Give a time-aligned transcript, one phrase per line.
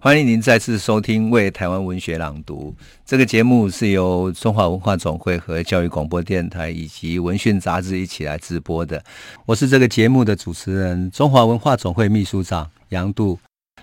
[0.00, 2.72] 欢迎您再次收听《为台湾文学朗读》
[3.04, 9.02] 这个节目，是由中华文化总会和教育广播电台以及文讯杂志一起来直播的。
[9.44, 13.40] 我是这个节目的主持人，中华文化总会秘书长杨度。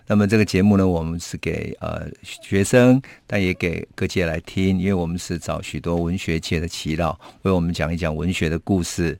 [0.07, 9.17] 那么这个节目呢，我们是给呃学生，但也给各界来听，因为我们是找许多文学界的耆老为我们讲一讲文学的故事。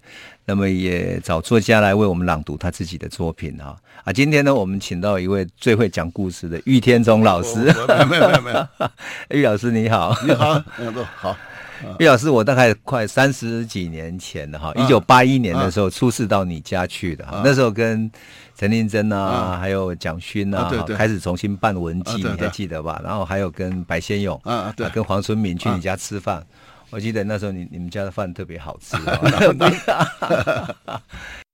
[0.47, 4.13] 那么也找作家来为我们朗读他自己的作品啊啊！
[4.13, 7.61] 今天呢，我们请到一位最会讲故事的玉天中老师。
[8.07, 8.67] 没有没有没有，
[9.29, 10.63] 玉 老师你好，你好，
[11.15, 11.35] 好。
[11.99, 18.09] 喻老师，我大概快三十几年前了哈，一九八一年的时候出事到你家去的哈，那时候跟
[18.57, 23.01] 陈令真啊，还有蒋勋啊，开始重新办文记，你还记得吧？
[23.03, 26.45] 然后还有跟白先勇啊，对，跟黄春明去你家吃饭。
[26.91, 28.95] 我记得那时候你你们家的饭特别好吃。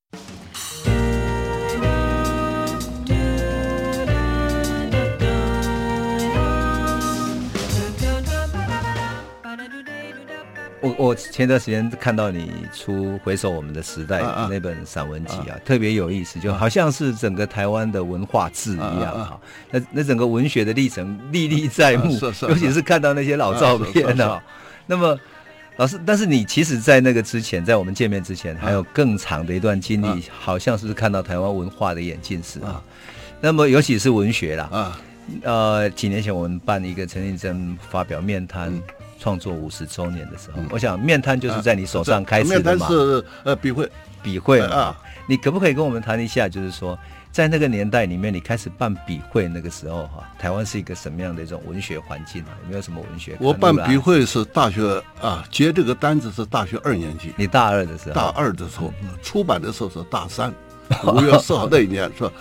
[10.82, 19.40] 我我前段时间看到你出《回首我们的时代》那本散文集啊，特别有意思，就好像是整个台湾的文化志一样哈。
[19.70, 22.82] 那那整个文学的历程历历在目，尤其是。
[22.82, 24.42] 看到那些老照片啊。
[24.86, 25.16] 那么，
[25.76, 32.82] 老师，但是你其实，在那个之前，在我们见面之前，还有更长的一段经历，好像是看到台湾文化的演进史啊。
[33.40, 35.00] 那么，尤其是文学啦啊，
[35.44, 38.76] 呃，几年前我们办一个陈映真发表面瘫
[39.22, 42.72] 创作五十周年的时候，我想面瘫就是在你手上开始的嘛。
[42.72, 43.88] 面瘫是呃笔会，
[44.20, 44.98] 笔会啊。
[45.28, 46.98] 你可不可以跟我们谈一下，就是说？
[47.30, 52.52] 在那个年代里面，你开始办笔会那个时候哈，台湾是一个什么样的一种文学环境啊？
[52.64, 53.38] 有没有什么文学？
[53.40, 57.32] 我办笔会是大学啊，接这个单子是大学二年级。
[57.38, 58.14] 你大二的时候？
[58.14, 60.52] 大二的时候，出版的时候是大三，
[61.06, 62.32] 五月四号那一年是吧？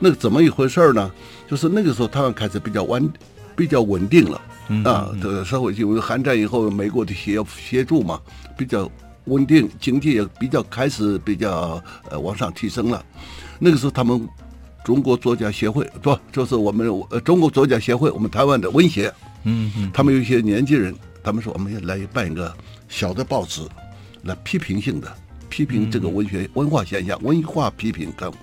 [0.00, 1.08] 那个怎么一回事呢？
[1.46, 3.08] 就是那个时候台湾开始比较稳，
[3.56, 4.40] 比较稳定了
[4.84, 5.10] 啊。
[5.20, 8.20] 这个社会因为韩战以后，美国的协协助嘛，
[8.56, 8.90] 比较
[9.24, 13.04] 稳定，经济也比较开始比较呃往上提升了。
[13.58, 14.28] 那个时候，他们
[14.84, 19.12] 中国作家协会不就是我们呃中国作家协会，我们台湾的文协，
[19.44, 22.54] 嗯嗯，他们有一些年轻人，他们说我们要来办一个
[22.88, 23.62] 小的报纸，
[24.22, 25.12] 来批评性的
[25.48, 28.34] 批评这个文学文化现象，文化批评刊物。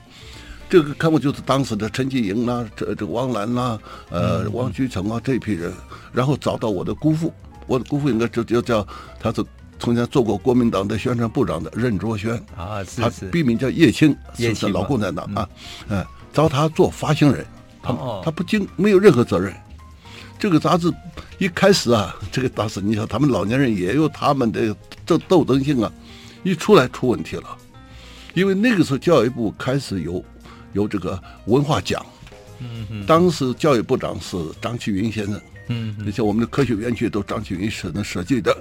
[0.70, 3.80] 这个刊物就是当时的陈继莹啦，这这王兰啦，
[4.10, 5.74] 呃，王居成啊这一批人，
[6.12, 7.34] 然后找到我的姑父，
[7.68, 8.86] 我的姑父应该就就叫
[9.20, 9.44] 他是。
[9.80, 13.02] 从前做过国民党的宣传部长的任卓轩啊，是是。
[13.02, 15.48] 他笔名叫叶青，是是老共产党啊，
[15.88, 17.46] 嗯，找他做发行人，
[17.84, 17.94] 他
[18.26, 19.54] 他不经没有任何责任。
[20.40, 20.92] 这个杂志
[21.38, 25.94] 一开始啊，这个当时你想他们老年人也有他们的这斗争性啊，
[26.42, 27.56] 一出来出问题了，
[28.34, 30.26] 因为那个时候教育部开始有
[30.78, 32.06] 有这个文化奖，
[32.60, 38.56] 嗯嗯，当时教育部长是张其云先生，嗯，而且我们的科学园区都张其云设的设计的，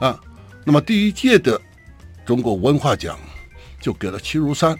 [0.00, 0.18] 啊。
[0.64, 1.60] 那么第一届的
[2.26, 3.18] 中国文化奖
[3.80, 4.78] 就给了齐如山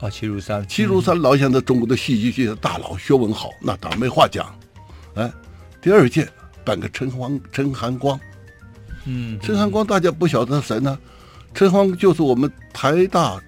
[0.00, 4.54] 啊，齐如山，齐如山老先生，中国的戏剧界的大佬，学问好，那当然没话讲。
[5.14, 5.32] 哎，
[5.82, 6.28] 第二届
[6.64, 8.18] 颁给陈黄陈寒光，
[9.06, 10.98] 嗯，陈寒光大家不晓得谁呢？
[11.54, 13.42] 陈寒光就是我们台大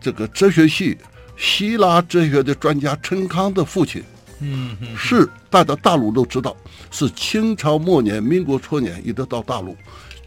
[0.00, 0.96] 这个哲学系
[1.38, 4.02] 希腊哲学的专家陈康的父亲，
[4.40, 6.56] 嗯，是大家大陆都知道，
[6.90, 9.76] 是清朝末年、民国初年一直到大陆。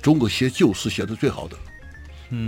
[0.01, 1.55] 中国写旧诗写的最好的，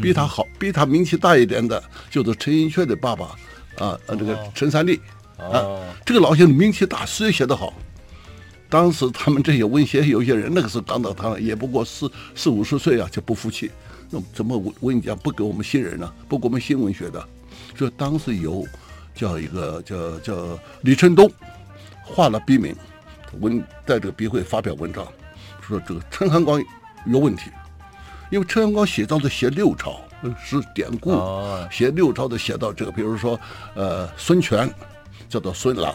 [0.01, 3.35] 比他好，比他名气大一点的，就是陈寅恪的爸爸，
[3.77, 4.99] 啊，这个陈三立，
[5.37, 5.61] 啊，
[6.03, 7.71] 这个老先生名气大，诗也写得好。
[8.69, 13.69] 当时他们这些文学有些人，那个时候刚到他，也不过四四五十岁啊，就不服气，
[14.09, 16.11] 那怎么文讲不给我们新人呢？
[16.27, 17.23] 不给我们新文学的，
[17.75, 18.65] 所以当时有
[19.15, 21.31] 叫一个叫叫李成东，
[22.03, 22.75] 画了笔名，
[23.39, 25.07] 文在这个笔会发表文章，
[25.61, 26.63] 说这个陈寒光。
[27.05, 27.51] 有问题，
[28.29, 29.99] 因为陈寒光写照的写六朝
[30.41, 31.21] 是典故，
[31.69, 33.37] 写六朝的写到这个，比如说，
[33.75, 34.73] 呃，孙权
[35.27, 35.93] 叫做孙郎，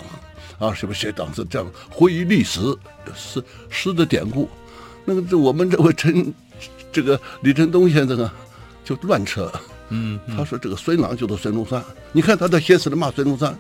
[0.58, 2.60] 啊，是不是写当时这样回忆历史
[3.14, 4.50] 诗诗的典故？
[5.06, 6.34] 那个这我们这位陈
[6.92, 8.34] 这个李振东先生啊，
[8.84, 9.50] 就乱扯，
[9.90, 11.82] 嗯，他说这个孙郎就是孙中山，
[12.12, 13.58] 你看他在写诗里骂孙中山，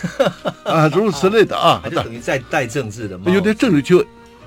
[0.64, 3.98] 啊，诸如此类的啊，就等于在带政治的嘛，有点政治就，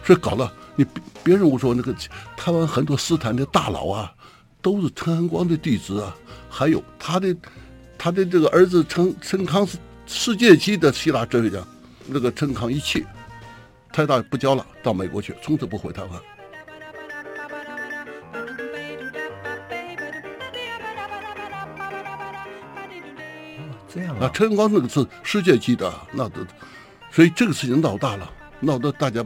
[0.04, 0.52] 所以搞了。
[0.76, 1.94] 你别别人我说那个
[2.36, 4.12] 台湾很多诗坛的大佬啊，
[4.60, 6.16] 都是陈安光的弟子啊，
[6.50, 7.36] 还有他的
[7.96, 9.78] 他的这个儿子陈陈康是
[10.08, 11.60] 世界级的希腊哲学家，
[12.08, 13.06] 那个陈康一气，
[13.92, 16.12] 台大不教了，到美国去，从此不回台湾。
[23.94, 26.40] 这样啊，陈恒光那个是世界级的，那都，
[27.12, 28.30] 所以这个事情闹大了，
[28.60, 29.24] 闹得大家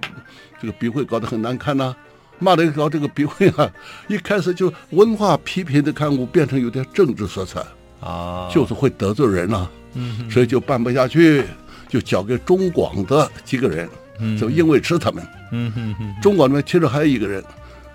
[0.60, 1.98] 这个笔会搞得很难看呐、啊，
[2.40, 3.72] 骂的搞这个笔会啊，
[4.08, 7.64] 一开始就文化批评的刊物变成有点政治色彩
[8.02, 11.46] 啊，就是会得罪人啊，嗯，所以就办不下去，
[11.88, 17.42] 就交给中广的几个人，嗯，就应维持他们，嗯哼哼，中广里面其实还有一个人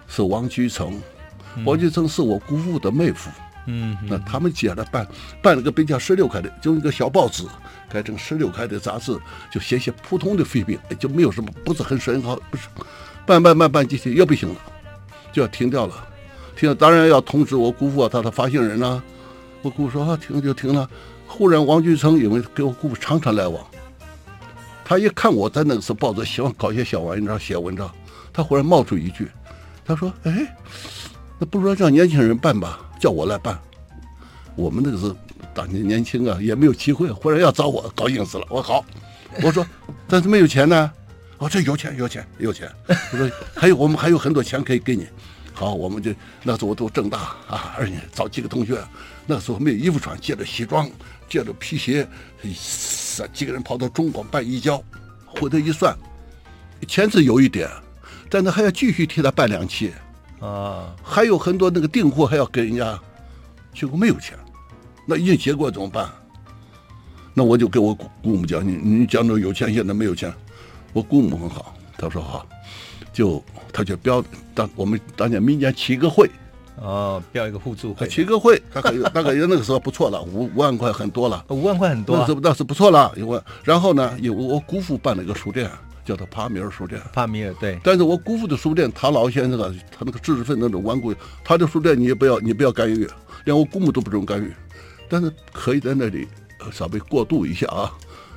[0.09, 0.99] 是王居成，
[1.65, 3.29] 王居成是我姑父的妹夫。
[3.31, 5.07] 嗯，嗯那他们接着办，
[5.41, 7.45] 办了个比较十六开的，就一个小报纸，
[7.89, 9.17] 改成十六开的杂志，
[9.53, 12.69] 就写写普通的废品，就没有什么，不是很深奥，不是，
[13.25, 14.57] 办办办办，这些又不行了，
[15.33, 15.95] 就要停掉了，
[16.57, 19.03] 停了，当然要通知我姑父啊，他的发行人啊，
[19.63, 20.89] 我姑父说啊，停就停了。
[21.27, 23.65] 忽然王居成因为跟我姑父常常来往，
[24.85, 27.91] 他一看我在那个时候报纸喜欢搞些小文章写文章，
[28.33, 29.29] 他忽然冒出一句，
[29.85, 30.57] 他说，哎，
[31.39, 32.81] 那不如让年轻人办吧。
[33.03, 33.59] 叫我来办，
[34.55, 35.17] 我们那个时候
[35.53, 37.11] 当年年轻啊，也没有机会。
[37.11, 38.47] 忽然要找我，高兴死了。
[38.49, 38.85] 我说好，
[39.43, 39.67] 我说
[40.07, 40.89] 但是没有钱呢。
[41.37, 42.71] 我说有钱，有钱，有钱。
[42.87, 45.05] 我说 还有我们还有很多钱可以给你。
[45.53, 46.15] 好，我们就
[46.45, 47.19] 那时候我都正大
[47.49, 48.81] 啊，而且找几个同学，
[49.27, 50.89] 那时候没有衣服穿，借着西装，
[51.29, 52.07] 借着皮鞋，
[53.33, 54.81] 几个人跑到中广办移交。
[55.27, 55.93] 回头一算，
[56.87, 57.69] 钱是有一点，
[58.31, 59.93] 但是还要继续替他办两期。
[60.43, 62.99] 啊，还有很多那个订货还要给人家，
[63.73, 64.37] 结果没有钱，
[65.07, 66.11] 那已经结果怎么办？
[67.33, 70.35] 那我就给我姑姑母讲，你你讲着有钱，现在没有钱。
[70.93, 72.45] 我姑母很好，她说好，
[73.13, 73.43] 就
[73.73, 74.23] 她就标
[74.53, 76.29] 当我们当年民间起个会，
[76.77, 85.71] 哦，标一个互助会，起个会，大概大概那个时候不错了，五五万块很多了，五万块很多，那是那是不错了，因为然后呢，有我姑父办了一个书店。
[86.05, 87.79] 叫做帕米尔书店，帕米尔对。
[87.83, 91.15] 但是我姑父的书店，他老先生啊，他那个知识分子那种顽固，
[91.45, 93.09] 他的书店你也不要，你不要干预，
[93.45, 94.53] 连我姑母都不准干预。
[95.09, 96.27] 但是可以在那里
[96.73, 97.93] 稍微过渡一下啊。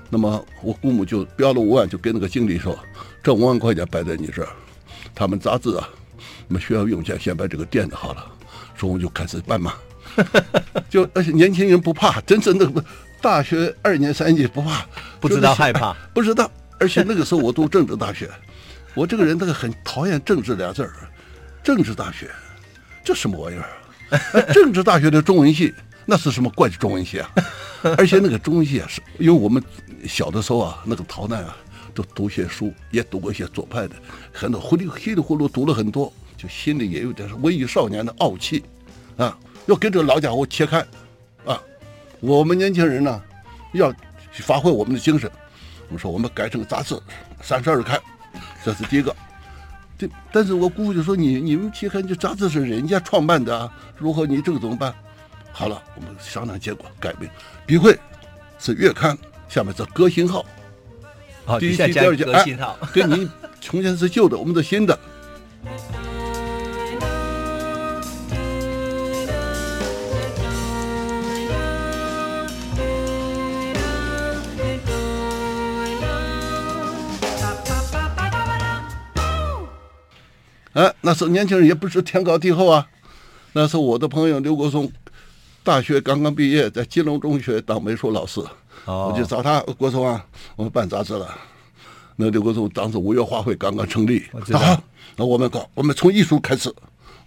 [0.09, 2.77] 那么我姑母就标了五万，就跟那个经理说，
[3.23, 4.49] 这五万块钱摆在你这儿，
[5.15, 5.89] 他们杂志啊，
[6.47, 8.23] 我们需要用钱，先把这个店子好了，
[8.75, 9.73] 说我们就开始办嘛。
[10.89, 12.85] 就而且年轻人不怕，真正的
[13.19, 14.85] 大学二年三年级不怕，
[15.19, 16.49] 不知道害怕，不知道。
[16.79, 18.29] 而且那个时候我读政治大学，
[18.93, 20.93] 我这个人那个很讨厌政治俩字儿，
[21.63, 22.29] 政治大学，
[23.03, 23.65] 这什么玩意儿？
[24.53, 25.73] 政治大学的中文系
[26.05, 27.31] 那是什么怪中文系啊？
[27.97, 29.63] 而且那个中文系啊，是因为我们
[30.07, 31.55] 小的时候啊，那个逃难啊，
[31.93, 33.95] 都读些书，也读过一些左派的，
[34.31, 38.63] 很多糊里稀里糊涂读了很多，就心里也有点文艺少年的傲气
[39.17, 39.35] 啊，
[39.65, 40.85] 要跟这个老家伙切开
[41.45, 41.59] 啊！
[42.19, 43.21] 我们年轻人呢，
[43.73, 43.91] 要
[44.31, 45.31] 发挥我们的精神。
[45.87, 46.99] 我们说我们改成杂志，
[47.41, 47.99] 三十二开，
[48.63, 49.15] 这是第一个。
[49.97, 54.93] 这但是我姑父就说你你们期刊，这杂志是人家创办的啊，如何你这个怎么办？
[55.51, 57.29] 好了，我们商量结果改名，
[57.65, 57.97] 笔会
[58.59, 59.17] 是月刊，
[59.47, 60.45] 下面是革新号。
[61.45, 63.29] 好，第一期、第二期，号，对你
[63.61, 64.99] 从前是旧的，我们是新的。
[80.75, 82.85] 哎，那时候年轻人也不是天高地厚啊。
[83.53, 84.91] 那时候我的朋友刘国松，
[85.63, 88.41] 大学刚刚毕业，在金龙中学当美术老师。
[88.83, 90.25] 哦，我就找他，国松啊，
[90.57, 91.33] 我们办杂志了。
[92.17, 94.83] 那刘国松当时五月花卉刚刚成立，好，
[95.15, 96.69] 那我们搞，我们从艺术开始。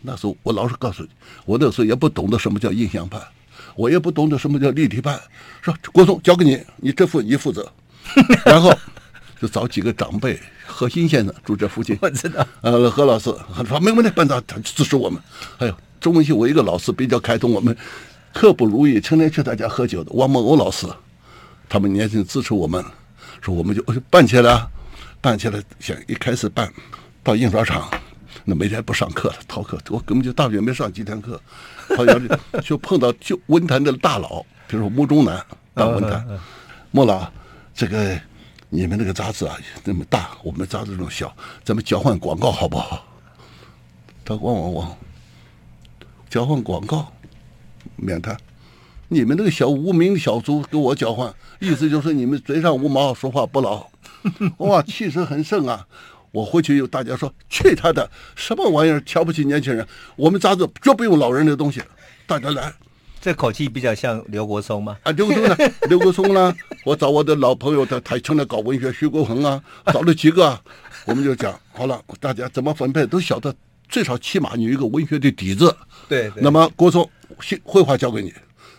[0.02, 1.08] 那时候我老实告诉你，
[1.46, 3.18] 我那时候也不懂得什么叫印象派，
[3.74, 5.18] 我也不懂得什么叫立体派。
[5.62, 7.66] 说国松交给你，你这副你负责，
[8.44, 8.70] 然后。
[9.40, 12.44] 就找几个长辈，何新先生住这附近， 我知道。
[12.60, 13.32] 呃，何老师
[13.66, 15.22] 说没问题，班长他支持我们。
[15.58, 17.76] 哎呦中文系我一个老师比较开通，我们
[18.32, 20.86] 刻不如意，成天去他家喝酒的王梦欧老师，
[21.68, 22.84] 他们年轻支持我们，
[23.40, 24.66] 说我们就办起来，
[25.20, 25.62] 办起来。
[25.78, 26.72] 想一开始办
[27.22, 27.88] 到印刷厂，
[28.44, 31.40] 那每天不上课了，逃课，我根本就大学没上几天课，
[31.96, 32.20] 好像
[32.62, 36.26] 就碰到就文坛的大佬，比如说穆中南大文坛，
[36.90, 37.24] 穆老
[37.74, 38.18] 这个。
[38.70, 41.34] 你们那个杂志啊，那么大，我们杂志那么小，
[41.64, 43.04] 咱们交换广告好不好？
[44.24, 44.96] 他汪汪汪，
[46.28, 47.10] 交换广告，
[47.96, 48.36] 免谈。
[49.08, 53.86] 你们那个小无名小卒跟我交换，意思就是你们嘴上无毛，说话不牢。
[54.58, 55.86] 哇，气势很盛啊！
[56.30, 59.86] 我回去有大家说，去他的什么玩意儿，瞧不起年轻人。
[60.14, 61.82] 我们杂志绝不用老人的东西，
[62.26, 62.70] 大家来。
[63.20, 64.96] 这口气比较像刘国松吗？
[65.02, 65.56] 啊，刘国松呢？
[65.88, 66.54] 刘国松呢？
[66.84, 70.58] 我找我的老朋友，他他成了搞文学，徐国恒啊， 找了几个，
[71.04, 73.54] 我们就讲好了，大家怎么分配都晓得，
[73.88, 75.76] 最少起码你有一个文学的底子。
[76.08, 76.30] 对。
[76.30, 77.08] 对那么国松，
[77.40, 78.32] 西绘画交给你，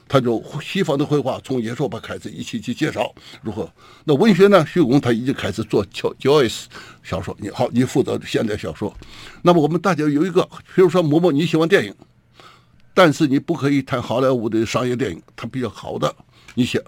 [0.08, 3.69] 他就西方的绘画从野兽派开始一起去介绍如何。
[4.05, 4.65] 那文学呢？
[4.65, 6.63] 徐国恒他已经开始做 Joyce
[7.03, 8.96] 小说，你好，你负责现代小说。
[9.41, 11.93] 那么我们大家有一个，比如说某某，你喜欢电影。
[13.00, 16.13] 但是你不可以谈好莱坞的商业电影，它比较好的，
[16.53, 16.84] 你写，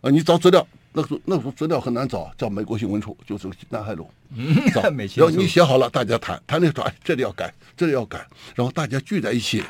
[0.00, 4.08] 啊，你找资料，那时候那时候资料很难找，叫美国新闻处，就是南海路，
[4.72, 9.60] 找，然后你写好了，大家谈，谈的时候，哎，这里要改，这里要改，然后大家聚在一起。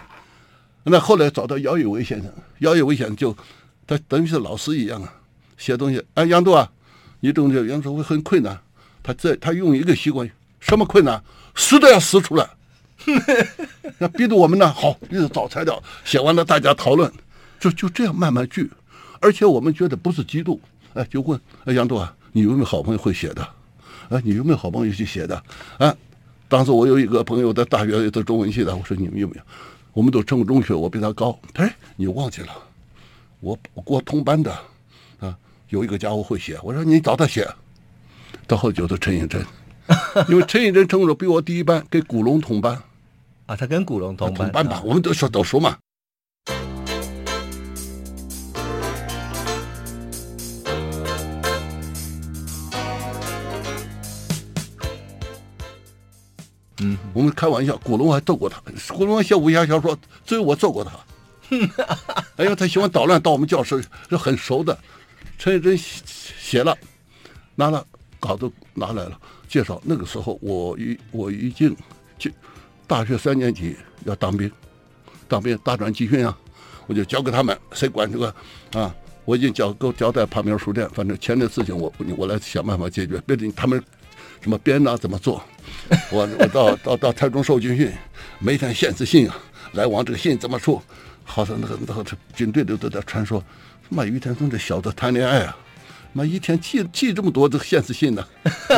[0.85, 3.35] 那后来找到姚有为先生，姚有为先生就，
[3.87, 5.11] 他等于是老师一样啊，
[5.57, 6.71] 写东西，哎，杨度啊，
[7.21, 8.61] 你东西杨度会很困难，
[9.03, 11.25] 他这他用一个习惯，什么困难，
[11.55, 12.47] 死都要死出来。
[13.99, 17.12] 那逼得我们呢，好，一直找材料，写完了大家讨论，
[17.61, 18.71] 就就这样慢慢聚，
[19.21, 20.59] 而且我们觉得不是嫉妒，
[20.95, 23.47] 哎，就问，哎，杨度啊，你有没有好朋友会写的？
[24.09, 25.41] 哎，你有没有好朋友去写的？
[25.79, 25.95] 啊，
[26.49, 29.43] 当时我有一个朋友在大学的中文系的，我说你们有没有？
[29.93, 31.38] 我们都上过中学，我比他高。
[31.55, 32.49] 哎，你忘记了？
[33.41, 34.53] 我我跟我同班的，
[35.21, 35.37] 啊，
[35.69, 37.49] 有一个家伙会写，我说你找他写。
[38.47, 39.45] 到后就是陈映真，
[40.28, 42.81] 因为陈以真成绩比我第一班，跟古龙同班。
[43.47, 45.76] 啊，他跟古龙同班，同班吧，我们都说都说嘛。
[56.78, 58.61] 嗯，我们开玩笑，古龙还揍过他，
[58.93, 60.90] 古龙写武侠小说，只有我揍过他。
[62.37, 64.76] 哎呀，他喜欢捣乱，到我们教室是很熟的。
[65.38, 66.76] 陈以真写了，
[67.55, 67.87] 拿了
[68.19, 71.75] 稿子拿来了，介绍那个时候我已我已经
[72.19, 72.31] 就。
[72.88, 74.49] 大学三年级要当兵，
[75.26, 76.38] 当兵大专集训啊，
[76.87, 78.33] 我就交给他们，谁管这个
[78.75, 78.95] 啊？
[79.25, 83.21] 我已经交够交代旁边书店，反正钱的事情我我来想办法解决。
[83.26, 83.83] 别的他们
[84.41, 85.43] 什么编啊怎么做？
[86.12, 87.91] 我我到到到台中受军训，
[88.38, 89.37] 每天限制信啊，
[89.73, 90.81] 来往这个信怎么出？
[91.25, 92.05] 好像那个那个
[92.37, 93.43] 军队都都在传说，
[93.88, 95.57] 妈于田松这小子谈恋爱啊，
[96.16, 98.26] 妈一天寄寄这么多这个限制信呢？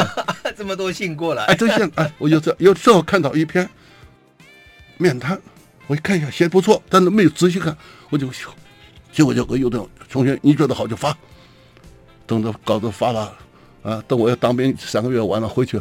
[0.59, 1.45] 这么多信过来？
[1.45, 3.69] 哎，这信哎，我有这有时候看到一篇。
[4.97, 5.41] 面谈，
[5.87, 7.77] 我一看一下写的不错，但是没有仔细看，
[8.11, 8.29] 我就
[9.13, 9.81] 结果就给有的
[10.11, 11.17] 同学，你觉得好就发，
[12.27, 13.33] 等着稿子发了，
[13.85, 15.81] 啊，等我要当兵三个月完了回去，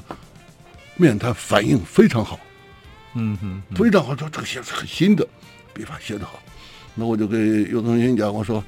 [0.97, 2.39] 面谈反应非常好，
[3.15, 5.27] 嗯哼，非常好，说这个写的很新的，
[5.73, 6.39] 笔法写得好，
[6.93, 8.63] 那我就给有同学讲，我说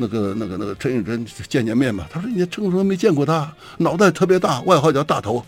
[0.00, 5.44] 那个那个那个陈永珍见见面吧，他说你陈同学没见过他，脑袋特别大，外号叫大头，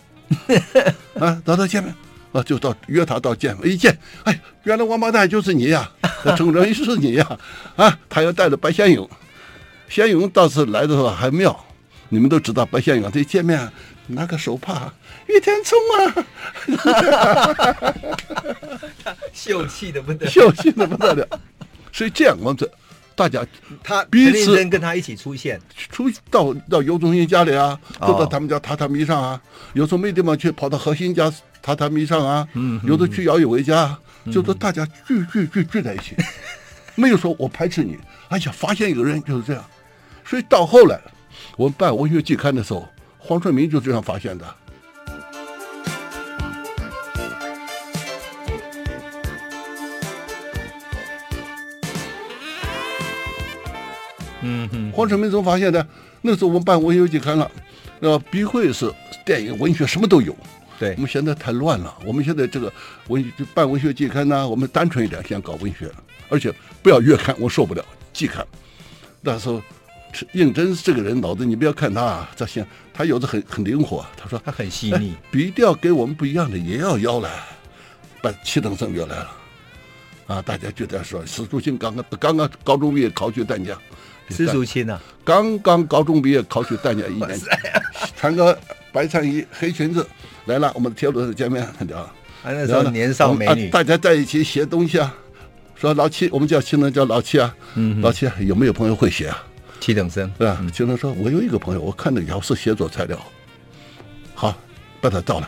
[1.19, 1.93] 啊，找他见面。
[2.33, 5.87] 啊，就到约他到见，一见，哎，原来王八蛋就是你呀，
[6.35, 7.39] 陈真是你呀，
[7.75, 9.07] 啊，他又带着白先勇，
[9.87, 11.55] 先勇倒是来的时候还妙，
[12.09, 13.71] 你们都知道白先勇这一见面
[14.07, 14.91] 拿个手帕，
[15.27, 16.25] 玉天聪啊，
[19.31, 21.39] 秀气的不得了，秀气的不得了，
[21.91, 22.67] 所以这样我们这。
[23.15, 23.45] 大家
[23.83, 29.39] 他彼此跟他一起出现，出到到游宗兴家里啊，都到他们家榻榻米上啊。
[29.73, 31.31] 有时候没地方去，跑到何心家
[31.63, 32.47] 榻榻米上啊。
[32.53, 33.97] 嗯，有的去姚有为家，
[34.31, 36.15] 就是大家聚聚聚聚在一起，
[36.95, 37.97] 没有说我排斥你。
[38.29, 39.63] 哎呀，发现一个人就是这样，
[40.25, 40.99] 所以到后来
[41.55, 42.87] 我们办文学季刊的时候，
[43.19, 44.55] 黄春明就这样发现的。
[54.93, 55.85] 黄春明怎么发现的？
[56.21, 57.51] 那时候我们办文学季刊了，
[57.99, 58.89] 那，笔会是
[59.25, 60.33] 电影、文学什么都有。
[60.79, 61.93] 对，我们现在太乱了。
[62.05, 62.71] 我们现在这个
[63.07, 65.91] 文办文学季刊呢，我们单纯一点，先搞文学，
[66.29, 67.83] 而且不要月刊，我受不了
[68.13, 68.45] 季刊。
[69.21, 69.61] 那时候，
[70.31, 74.05] 应真这个人脑子，你不要看他，他现他有的很很灵活。
[74.15, 77.29] 他说他很细腻，笔调给我们不一样的也要邀来，
[78.21, 79.31] 把七等生约来了。
[80.27, 83.77] 啊，大家就在说，史书清刚刚刚刚高中毕业考取淡江。
[84.29, 84.99] 施竹青呢？
[85.23, 87.45] 刚刚高中毕业，考取淡江一年级，
[88.15, 88.57] 穿个
[88.91, 90.05] 白衬衣、黑裙子
[90.45, 90.71] 来了。
[90.75, 91.99] 我们铁路上见面，聊。
[91.99, 92.13] 啊？
[92.43, 95.15] 那时候年少美女，大家在一起写东西啊。
[95.75, 97.55] 说老七，我们叫青能叫老七啊。
[97.75, 99.43] 嗯，老七有没有朋友会写啊？
[99.79, 100.65] 七等生，对吧？
[100.73, 103.17] 七能说，我有一个朋友，我看那个要是写作材料，
[104.33, 104.53] 好，
[104.99, 105.47] 把他找来。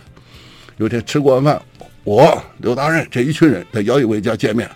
[0.77, 1.62] 有天吃过晚饭，
[2.03, 4.70] 我刘大任这一群人在姚一伟家见面。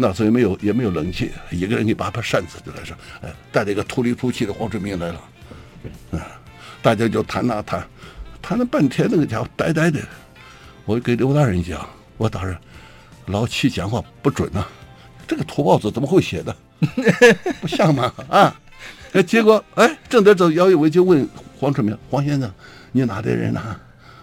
[0.00, 5.20] 那时候也没有也没有冷气，一个人一把把扇子就来说，哎，带着一个土里土气的黄春明来了，
[6.12, 6.20] 嗯，
[6.80, 7.86] 大家就谈啊谈，
[8.40, 10.00] 谈了半天，那个家伙呆呆的。
[10.86, 12.56] 我给刘大人讲，我大人，
[13.26, 14.66] 老七讲话不准啊，
[15.28, 16.56] 这个土包子怎么会写的？
[17.60, 18.12] 不像嘛？
[18.28, 18.58] 啊，
[19.12, 21.28] 哎，结果哎，正在走，姚一伟就问
[21.58, 22.50] 黄春明，黄先生，
[22.90, 23.78] 你哪的人啊？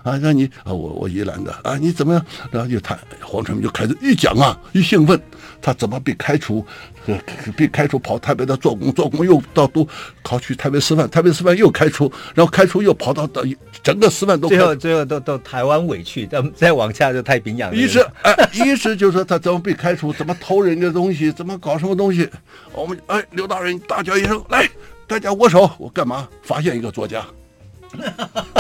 [0.08, 2.26] 啊，那你啊，我我宜兰的啊，你怎么样？
[2.50, 5.22] 然后就他黄春明就开始一讲啊，一兴奋，
[5.62, 6.66] 他怎么被开除？
[7.08, 7.18] 呃，
[7.58, 9.86] 被开除跑台北的做工，做工又到都
[10.24, 13.44] 考去台北师范，台北师范又开除，然后开除又跑到到
[13.84, 17.76] 整个师范都最后最后都到台湾委去，再再往下就太平洋。
[17.76, 22.30] 一是哎，一是就是说他怎么被开除，怎么偷人家东西，怎么搞什么东西？
[22.74, 24.70] 我们哎，刘大人大叫一声，来，
[25.06, 26.28] 大家握手，我干嘛？
[26.44, 27.26] 发现一个作家。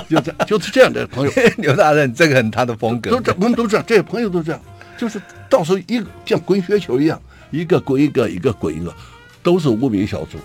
[0.15, 1.31] 就这样，就是这样的朋友。
[1.57, 3.11] 刘大人，这个很他的风格。
[3.11, 4.61] 都这，我们都这样，这些朋友都这样，
[4.97, 7.21] 就是到时候一个像滚雪球一样，
[7.51, 8.93] 一个滚一个，一个滚一个，
[9.43, 10.37] 都是无名小卒。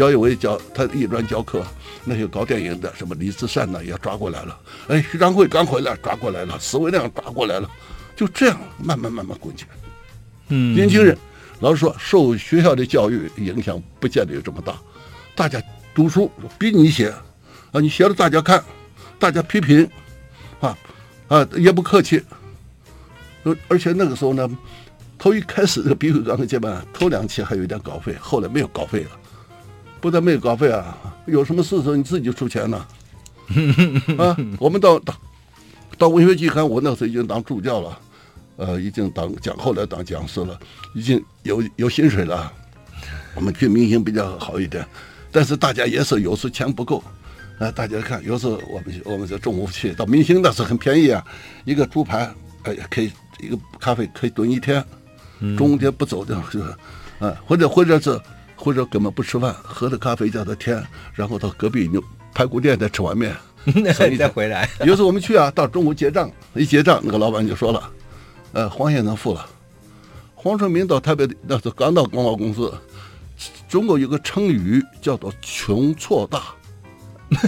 [0.00, 1.62] 姚有为教他艺专教课，
[2.04, 4.58] 那些搞电影的，什么李自善呢，也抓过来了。
[4.88, 6.58] 哎，徐章辉刚回来，抓过来了。
[6.58, 7.70] 史维亮抓过来了，
[8.16, 9.70] 就这样慢慢慢慢滚起来。
[10.48, 11.16] 嗯，年轻人，
[11.60, 14.74] 老实说，受学校的教育影响不见得有这么大。
[15.34, 15.62] 大家
[15.94, 17.10] 读书逼你写，
[17.70, 18.64] 啊，你写了大家看，
[19.18, 19.88] 大家批评，
[20.60, 20.76] 啊
[21.28, 22.22] 啊也不客气。
[23.44, 24.48] 而而且那个时候呢，
[25.18, 29.10] 头一开始这个毕惠岗的接班，头两期还有一点稿费，后来没有稿费了。
[30.00, 32.86] 不但没有稿费啊，有什么事的时候你自己出钱呢。
[34.16, 35.14] 啊，我们到到
[35.98, 37.98] 到文学季刊，我那时候已经当助教了，
[38.56, 40.58] 呃，已经当讲，后来当讲师了，
[40.94, 42.52] 已经有有薪水了。
[43.34, 44.86] 我们去明星比较好一点，
[45.32, 47.02] 但是大家也是有时钱不够，
[47.58, 51.24] 啊，大家看，有时我们我们就中午去到明星那是很便宜啊，
[51.64, 52.32] 一个猪排，
[52.62, 53.10] 哎，可以
[53.40, 54.82] 一个咖啡可以蹲一天，
[55.58, 56.78] 中午也不走的是吧？
[57.18, 58.18] 啊，或者或者是。
[58.60, 62.02] 或者根本不吃饭，喝着咖啡叫他添，然后到隔壁牛
[62.34, 63.34] 排骨店再吃碗面，
[64.18, 64.68] 再回来。
[64.84, 67.90] 有时候我们去啊，到中午结账，一结账，那个老板就说了
[68.52, 69.46] ：“呃，黄先生付了。”
[70.36, 72.70] 黄春明到台北那时候刚到广告公司，
[73.66, 76.42] 中国有个成语叫做“穷错大”，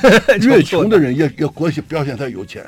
[0.41, 2.65] 越穷的人越越过去表现他有钱。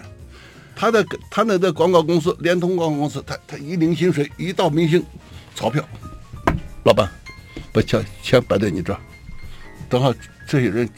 [0.77, 5.03] 他在他那在广告公司，联通广告公司，他他一领薪水，一到明星，
[5.55, 5.83] 钞票，
[6.85, 7.09] 老板。
[7.73, 8.99] 把钱钱摆在你这儿，
[9.89, 10.15] 等会
[10.47, 10.89] 这些人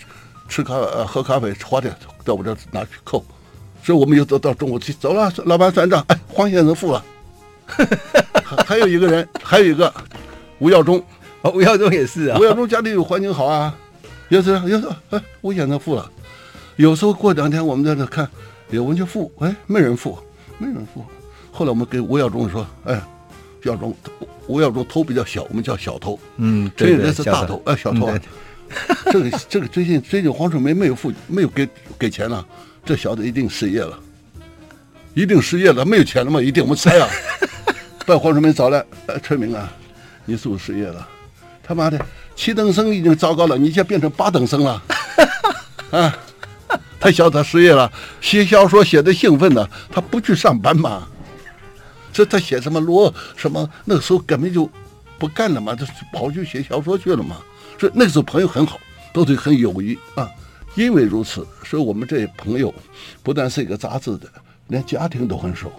[0.49, 1.90] 吃咖呃喝咖啡花的，
[2.25, 3.25] 在我这儿拿去扣，
[3.83, 7.05] 所以我们又到到中午去走了，老板算账，哎，黄先生付了，
[8.66, 9.92] 还有一个人，还有一个
[10.59, 11.03] 吴耀中，
[11.42, 13.75] 哦，吴耀中也是啊，吴耀中家里有环境好啊，
[14.29, 16.11] 也是也是哎，吴先生付了，
[16.77, 18.29] 有时候过两天我们在这看，
[18.71, 20.19] 有人就付，哎，没人付，
[20.59, 21.05] 没人付，
[21.51, 23.01] 后来我们给吴耀中说，哎。
[23.62, 23.92] 耀中，
[24.46, 26.18] 吴耀中头比较小，我们叫小头。
[26.37, 28.11] 嗯，这个人是大头，哎，小头。
[29.12, 32.44] 这个这个最近最近黄春梅没有付，没有给给钱了，
[32.85, 33.96] 这小子一定失业了，
[35.14, 37.09] 一定失业了，没有钱了嘛，一定我们猜啊，
[38.04, 39.72] 把黄春梅找来，哎，春明啊，
[40.24, 41.09] 你是不是失业了？
[41.62, 42.04] 他妈的，
[42.35, 44.82] 七等生已经糟糕了，你现在变成八等生了，
[45.92, 46.18] 啊，
[46.98, 51.06] 他晓得他失业了，写小说写的兴奋呢，他不去上班嘛。
[52.16, 53.68] 这他写什么罗什么？
[53.85, 54.66] 那个时候根本就
[55.18, 57.37] 不干了嘛，就跑去写小说去了嘛。
[57.79, 58.81] 所以那个时候朋友很好，
[59.12, 60.26] 都是很友谊啊。
[60.76, 62.72] 因为如此，所以我们这些朋友
[63.22, 64.26] 不但是一个杂志的，
[64.68, 65.70] 连家庭都很熟，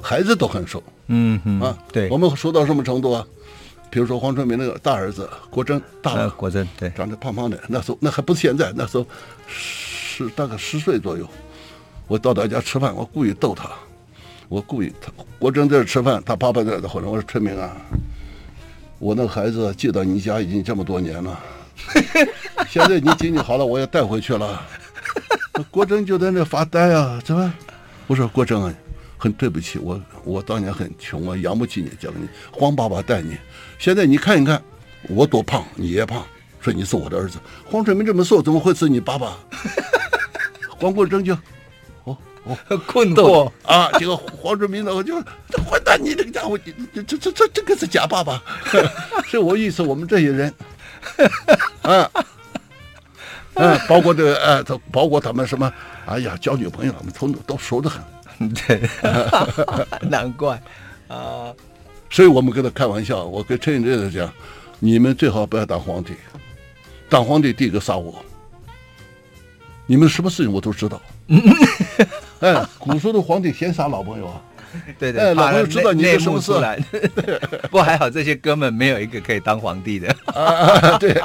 [0.00, 0.80] 孩子都很熟。
[1.08, 3.26] 嗯嗯啊，对，我们熟到什么程度啊？
[3.94, 9.06] 比如说黄春明那个大儿子国珍，大了，国珍对，长得胖胖的，那时候那还不是现在，那时候
[9.46, 11.24] 十大概十岁左右，
[12.08, 13.70] 我到他家吃饭，我故意逗他，
[14.48, 17.70] 我故意他国珍在这吃饭，他爸爸在这后头，我说春明啊，
[18.98, 21.40] 我那孩子寄到你家已经这么多年了，
[22.68, 24.60] 现在你经济好了，我也带回去了，
[25.70, 27.54] 国珍就在那发呆啊，怎么？
[28.08, 28.74] 我说国珍啊。
[29.16, 33.34] 很对不起，我我当年很穷，啊养不起你，叫你黄爸爸带你。
[33.78, 34.62] 现在你看一看，
[35.08, 36.24] 我多胖，你也胖，
[36.60, 37.38] 说你是我的儿子。
[37.64, 39.36] 黄春明这么瘦，怎么会是你爸爸？
[40.78, 41.34] 黄国珍就，
[42.04, 42.56] 哦哦，
[42.86, 43.90] 困惑啊！
[43.98, 48.42] 结果黄春明呢，我就这混蛋，你这个家伙，这这这这这个是假爸爸。
[49.28, 50.54] 所以我意思，我们这些人，
[51.82, 52.10] 啊。
[53.56, 55.72] 嗯，包括这个，呃，都包括他们什么，
[56.06, 58.02] 哎呀，交女朋友，我们从都熟得很。
[58.66, 58.82] 对，
[60.10, 60.60] 难怪
[61.06, 61.54] 啊，
[62.14, 64.32] 所以我们跟他开玩笑，我跟陈寅恪讲，
[64.78, 66.12] 你们最好不要当皇帝，
[67.08, 68.24] 当皇帝第一个杀我。
[69.84, 71.02] 你们什么事情我都知道。
[72.38, 74.40] 哎，古时候的皇帝先杀老朋友啊。
[74.96, 76.52] 对对，哎，老朋友知道你的什么事。
[77.68, 80.14] 不过还好，这些哥们没有一个可以当皇帝的。
[80.26, 81.20] 啊，对。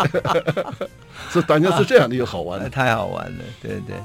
[1.30, 3.96] 是，大家是这样的，又好玩的，啊，太好玩了，对对。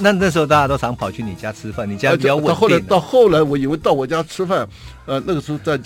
[0.00, 2.54] 那那时候大家都常跑去你家吃饭，你家比较稳定。
[2.54, 4.66] 到后来，到后来，我以为到我家吃饭，
[5.06, 5.78] 呃，那个时候在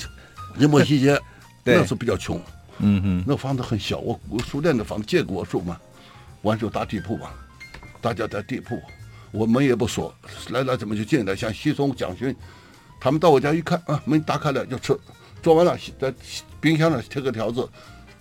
[0.59, 1.20] 银幕西街，
[1.64, 2.40] 那时候比较穷，
[2.79, 5.77] 嗯哼，那房子很小，我我书店的房子借给我住嘛，
[6.42, 7.29] 完就打地铺嘛，
[8.00, 8.81] 大家在地铺。
[9.33, 10.14] 我门也不锁，
[10.50, 11.35] 来来怎么就进来？
[11.35, 12.33] 像西松、蒋勋，
[13.00, 14.96] 他们到我家一看啊，门打开了就吃，
[15.42, 16.14] 做完了在
[16.61, 17.68] 冰箱上贴个条子，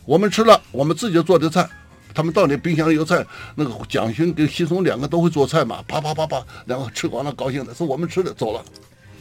[0.06, 1.70] 我们吃了，我们自己做的菜。
[2.14, 8.64] 他们到那冰箱里有菜，那个蒋勋跟西松两个都会做菜嘛，啪啪啪啪，然后吃光了高兴的，是我们吃的，走了，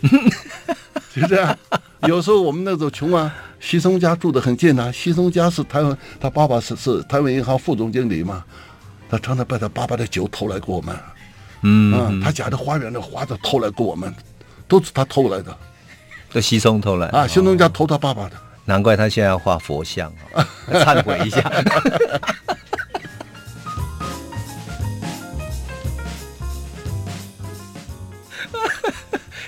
[1.14, 1.56] 就这样。
[2.08, 8.44] 有时候我们那时候穷啊，西松家住的很近呐、啊，奚淞家是台湾，他爸爸是是台湾银行副总经理嘛，
[9.08, 10.96] 他常常把他爸爸的酒偷来给我们。
[11.62, 14.12] 嗯，嗯，他家的花园的花都偷来给我们，
[14.66, 15.56] 都是他偷来的，
[16.32, 18.32] 都西松偷来啊，西松家偷他爸爸的，
[18.64, 21.40] 难怪他现在要画佛像啊，忏悔一下。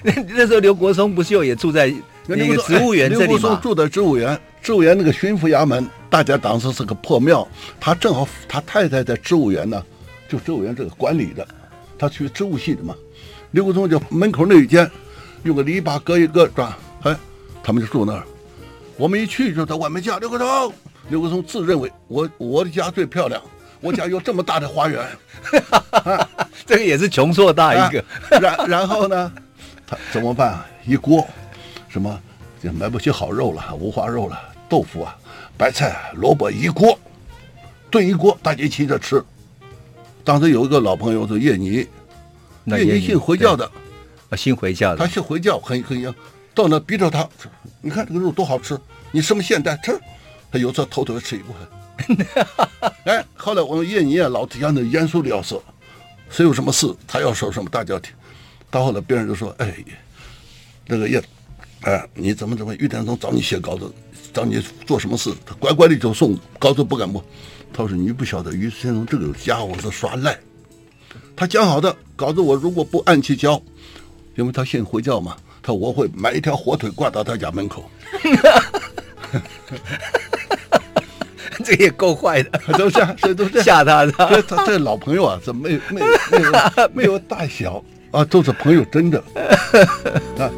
[0.02, 1.92] 那 那时候刘国松不是也住在
[2.26, 3.26] 那个植物园这里吗？
[3.26, 7.46] 刘国松住在植物园，植物园那个巡抚衙门，大家当时是个破庙，
[7.80, 9.82] 他正好他太太在植物园呢，
[10.28, 11.46] 就植物园这个管理的。
[11.96, 12.94] 他学植物系的嘛，
[13.52, 14.90] 刘国松就门口那一间，
[15.44, 16.70] 用个篱笆隔一个砖，
[17.02, 17.16] 哎，
[17.62, 18.24] 他们就住那儿。
[18.96, 20.72] 我们一去就在外面叫刘国松，
[21.08, 23.40] 刘国松自认为我我的家最漂亮，
[23.84, 25.06] 我家有这么大的花园，
[25.92, 26.26] 啊、
[26.64, 28.00] 这个也是穷硕大一个。
[28.00, 29.30] 啊、然然后呢，
[29.86, 30.58] 他怎么办？
[30.86, 31.26] 一锅
[31.90, 32.18] 什么
[32.62, 35.14] 就买不起好肉了，五花肉了，豆腐啊，
[35.58, 36.98] 白菜、萝卜一锅
[37.90, 39.22] 炖一锅，大家一起着吃。
[40.24, 41.86] 当时有一个老朋友是叶尼，
[42.64, 43.70] 叶尼信回教的，
[44.30, 46.14] 啊，信回教的，他信回教，很很硬，
[46.54, 47.28] 到那逼着他，
[47.82, 50.00] 你看这个肉多好吃，你什么现代吃，
[50.50, 51.83] 他有时候偷偷吃一部分。
[53.04, 55.62] 哎，后来我们叶尼啊，老提倡的严肃的要说，
[56.28, 58.12] 谁有什么事，他要说什么，大家听。
[58.70, 59.74] 到后来别人就说，哎，
[60.86, 61.22] 那个叶，
[61.82, 63.90] 哎，你怎么怎么，余天松找你写稿子，
[64.32, 67.24] 找你做什么事，他乖乖的就送稿子，不敢摸。
[67.72, 70.38] 他说：“你不晓得于先生这个家伙是耍赖，
[71.34, 73.60] 他讲好的稿子，我如果不按期交，
[74.36, 77.90] 因为他信回教嘛，他我会买一条火腿挂到他家门口。
[81.64, 84.12] 这也够坏的，都这样这都是吓他的。
[84.12, 86.52] 这他这老朋友啊，这没没没有
[86.94, 89.22] 没有大小啊，都是朋友，真的
[90.38, 90.50] 啊。”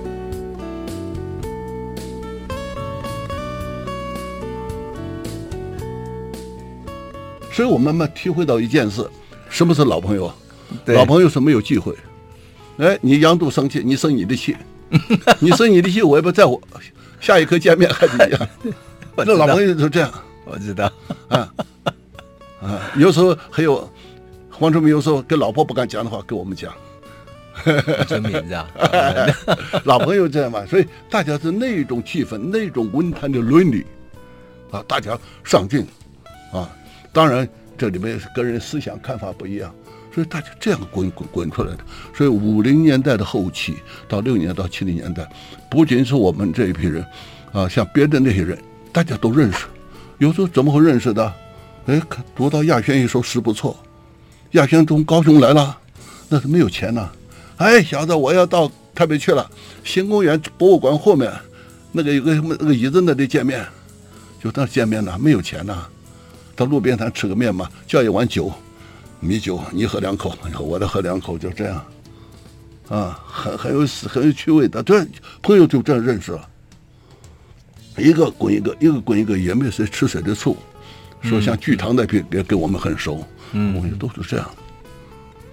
[7.52, 9.09] 所以我慢慢体会到一件事，
[9.48, 10.37] 什么是老朋友啊？
[10.87, 11.94] 老朋友是没有忌讳。
[12.76, 14.54] 哎，你杨度生气，你生你的气，
[15.40, 16.61] 你生你的气，我也不在乎。
[17.18, 18.48] 下一刻见面还是一样。
[19.16, 20.12] 那老朋友就这样，
[20.46, 20.90] 我知道。
[21.28, 21.52] 啊
[22.62, 23.87] 啊，有时候还有
[24.50, 26.72] 黄春明，有时候跟老婆不敢讲的话，跟我们讲。
[28.06, 28.68] 春明是吧？
[29.85, 33.85] 老朋友这样嘛，所以大家是那种气氛，那种文坛的伦理
[34.70, 35.87] 啊，大家上进
[36.52, 36.70] 啊。
[37.12, 39.74] 当然，这里面是个人思想看法不一样，
[40.14, 41.78] 所以大家这样滚滚滚出来的。
[42.14, 45.26] 所以五零年代的后期到六年到七零年代，
[45.70, 47.06] 不仅是我们这一批人，
[47.52, 48.59] 啊，像别的那些人，
[48.92, 49.66] 大家都认识。
[50.18, 51.33] 有时候怎么会认识的？
[51.87, 52.02] 哎，
[52.35, 53.76] 读到亚轩一首诗不错，
[54.52, 55.79] 亚轩从高雄来了，
[56.29, 57.11] 那是没有钱呐。
[57.59, 59.48] 哎，小子，我要到台北去了，
[59.85, 61.33] 新公园博物馆后面
[61.92, 63.64] 那个有个什么那个椅子那里见面，
[64.42, 65.87] 就那见面了，没有钱呐。
[66.55, 68.50] 到路边摊吃个面嘛，叫一碗酒，
[69.20, 71.87] 米酒，你喝两口，我再喝两口，就这样，
[72.88, 75.07] 啊，很很有很有趣味的，这
[75.42, 76.48] 朋友就这样认识了，
[77.96, 80.56] 一个滚一个，一个滚一个，也没有谁吃谁的醋，
[81.22, 84.50] 说像剧堂那批也跟我们很熟，嗯，我们都是这样，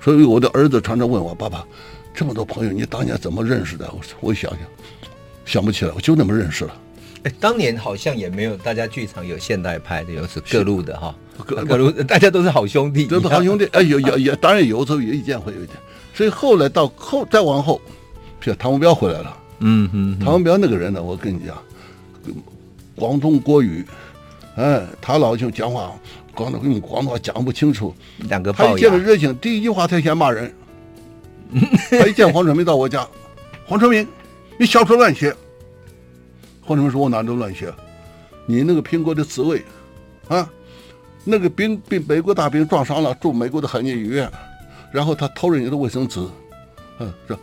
[0.02, 1.66] 所以我的儿子常常问我爸爸，
[2.14, 3.90] 这么多朋友，你当年怎么认识的？
[3.92, 4.60] 我我想想，
[5.46, 6.74] 想不起来，我就那么认识了。
[7.24, 13.66] 哎，当年好像也没有大家剧场有现代派的，有是各路的哈，各各路大家都是好兄弟，都是好兄弟。
[13.72, 15.78] 哎，有有有，当然有时候有意见会有一点。
[16.14, 17.82] 所以后来到后再往后，
[18.42, 21.58] 比如唐文彪回来了，嗯嗯，唐文彪那个人呢，我跟你讲，
[22.96, 23.86] 广东国语，
[24.56, 25.94] 哎，他老兄讲话，
[26.34, 27.94] 广东用广东话讲不清楚，
[28.30, 30.54] 两个他一见了热情，第一句话他先骂人，
[31.90, 33.08] 他一见黄春明到我家，
[33.66, 34.08] 黄春明，
[34.58, 35.36] 你小说乱写。
[36.66, 37.70] 黄春明说：“我哪都乱写，
[38.46, 39.62] 你那个苹果的滋味，
[40.30, 40.50] 啊，
[41.26, 44.32] 那个兵被美国大兵撞伤了，住美国的海军医院，
[44.90, 46.22] 然后他偷人家的卫生纸，
[47.00, 47.38] 嗯、啊，说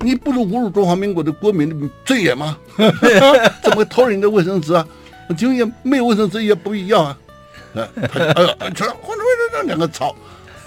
[0.00, 2.56] 你不是侮辱中华民国的国民的尊严吗？
[3.62, 4.86] 怎么会偷人家的卫生纸啊？
[5.36, 7.18] 就也没有卫生纸也不一样啊！
[7.74, 10.14] 哎，他哎呀，这黄春明这两个吵，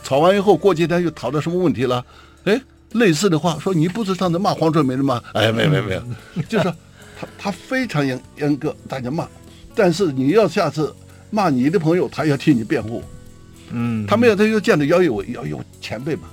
[0.03, 2.05] 吵完以后过几天又讨论什么问题了？
[2.45, 2.61] 哎，
[2.93, 5.21] 类似的话说，你不是上次骂黄春梅的吗？
[5.33, 6.03] 哎，没有没有没有，
[6.47, 6.73] 就是。”
[7.15, 9.27] 他他非常严严格，大家骂，
[9.75, 10.93] 但是你要下次
[11.29, 13.03] 骂你的朋友，他要替你辩护。
[13.69, 16.23] 嗯，他没有，他就见着要有要有前辈嘛。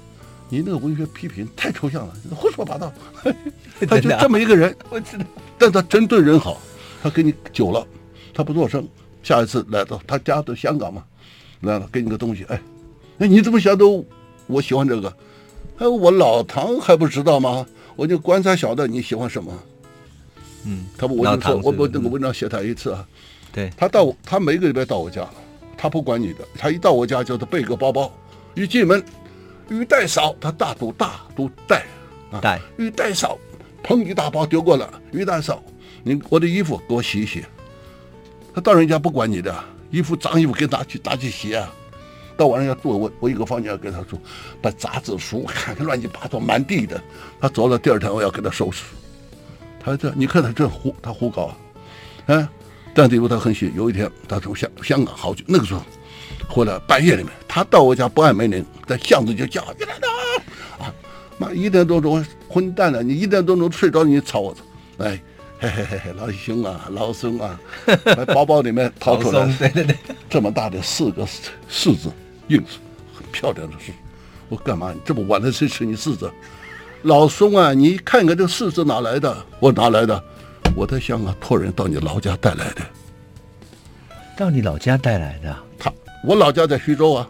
[0.50, 2.92] 你那个文学批评太抽象了，胡说八道。
[3.88, 5.24] 他就这么一个人， 我知道。
[5.56, 6.60] 但他真对人好，
[7.02, 7.86] 他跟你久了，
[8.34, 8.86] 他不做声。
[9.22, 11.04] 下一次来到他家的香港嘛，
[11.60, 12.60] 来了给你个东西，哎，
[13.16, 13.84] 那你怎么晓得
[14.46, 15.14] 我喜欢这个？
[15.78, 17.66] 哎，我老唐还不知道吗？
[17.96, 19.52] 我就观察小的你喜欢什么。
[20.64, 23.06] 嗯，他不，我就说，我我那个文章写他一次啊，
[23.52, 25.28] 对，他到他每个礼拜到我家，
[25.76, 28.10] 他不管你的，他一到我家就是背个包包，
[28.54, 29.02] 一进门，
[29.70, 31.86] 雨带少，他大都大都带，
[32.30, 33.38] 啊，带，雨带少，
[33.82, 35.62] 砰一大包丢过来，雨带少，
[36.02, 37.44] 你我的衣服给我洗一洗，
[38.52, 39.54] 他到人家不管你的，
[39.90, 41.72] 衣服脏衣服给拿去拿去洗啊，
[42.36, 44.20] 到晚上要住我我一个房间要给他住，
[44.60, 47.00] 把杂志书看看乱七八糟满地的，
[47.40, 48.84] 他走了第二天我要给他收拾。
[49.82, 51.56] 他这，你看他这胡，他胡搞，
[52.26, 52.50] 啊，
[52.92, 53.72] 但是因为他很喜。
[53.74, 55.80] 有一天，他从香香港好久那个时候
[56.50, 60.92] 回来，半夜里面，他到我家不按门铃，在巷子就叫，你来呐，啊，
[61.38, 64.56] 妈一点多钟，混蛋了，你一点多钟睡着，你吵我，
[64.98, 65.20] 哎，
[65.60, 69.96] 嘿嘿嘿嘿，老兄啊，老孙啊， 把包包里面掏出来，对对对，
[70.28, 71.24] 这么大的四个
[71.70, 72.10] 柿子，
[72.48, 72.78] 硬是，
[73.14, 73.92] 很漂亮的柿，
[74.48, 74.92] 我干嘛？
[74.92, 76.30] 你这么晚了才吃你柿子？
[77.02, 79.46] 老松啊，你看看这柿子哪来的？
[79.60, 80.22] 我哪来的？
[80.76, 82.82] 我在香港托人到你老家带来的。
[84.36, 85.48] 到你老家带来的？
[85.50, 85.58] 他，
[86.22, 87.28] 我老家在徐州啊。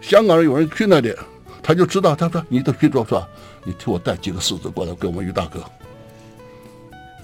[0.00, 1.14] 香港人有人去那里，
[1.62, 2.14] 他就知道。
[2.16, 3.28] 他说：“你到徐州是吧？
[3.64, 5.62] 你替我带几个柿子过来给我们于大哥。”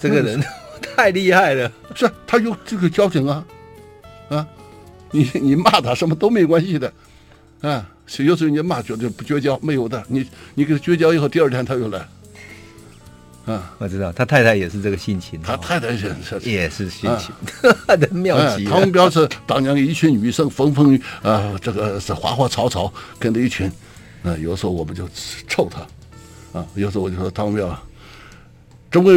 [0.00, 0.40] 这个人
[0.80, 1.70] 太厉害了。
[1.94, 3.44] 是，他有这个交情啊。
[4.28, 4.46] 啊，
[5.10, 6.92] 你你骂他什么都没关系的。
[7.62, 7.84] 啊。
[8.20, 10.02] 有时候你骂绝对不绝交，没有的。
[10.08, 12.08] 你你跟他绝交以后，第二天他又来。
[13.48, 15.40] 啊，我知道他太太也是这个性情。
[15.42, 17.34] 他太太也是也是性情，
[17.86, 18.64] 他的妙极。
[18.66, 23.66] 唐文彪是当年一群女生风风雨啊，这个是花花草草跟着一群，
[24.22, 25.08] 啊，有时候我们就
[25.48, 27.82] 臭他，啊，有时候我就说唐文彪，
[28.90, 29.12] 中国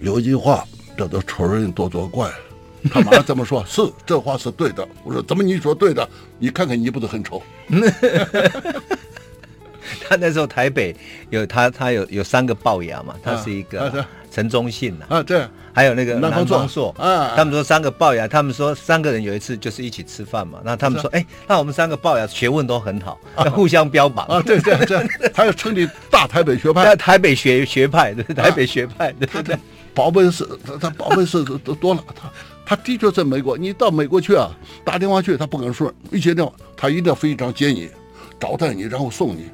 [0.00, 0.64] 有一句话
[0.96, 2.30] 叫做“丑人多作怪”。
[2.92, 4.86] 他马上这么说， 是这话是对的。
[5.02, 6.08] 我说怎么你说对的？
[6.38, 7.42] 你看看你不是很丑？
[10.10, 10.94] 他那时候台北
[11.28, 15.04] 有他，他有有三个龅牙嘛，他是一个陈忠信呐。
[15.10, 17.34] 啊，对，还有那个南方硕啊。
[17.36, 24.24] 他们说三个龅牙，他们说三个人有一次就是一起吃饭嘛，那他们说哎，那我们三个龅牙学问都很好，要互相标榜。
[24.26, 24.40] 啊。
[24.40, 29.58] 对对对，他要成立大台北学派，台北学学派，对台北学派，对对对。
[29.94, 30.48] 宝贝是，
[30.80, 32.30] 他宝贝是都多了他。
[32.64, 34.50] 他的确在美国，你到美国去啊，
[34.84, 37.88] 打电话去，他不敢说，一接电话，他一定要飞一张接你，
[38.38, 39.48] 招待你，然后送你，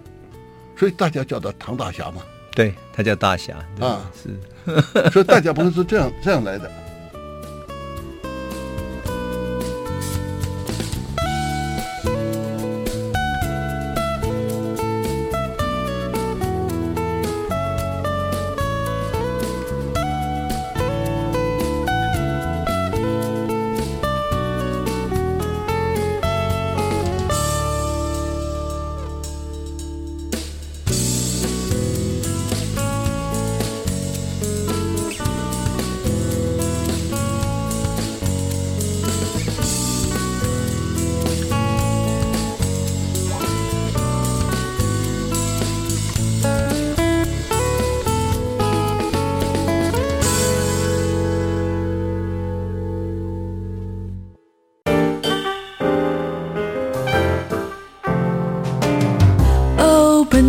[0.77, 2.23] 所以大家叫他唐大侠嘛。
[2.55, 4.31] 对，他叫大侠啊，是，
[5.11, 6.71] 所以大家不是这样这样来的。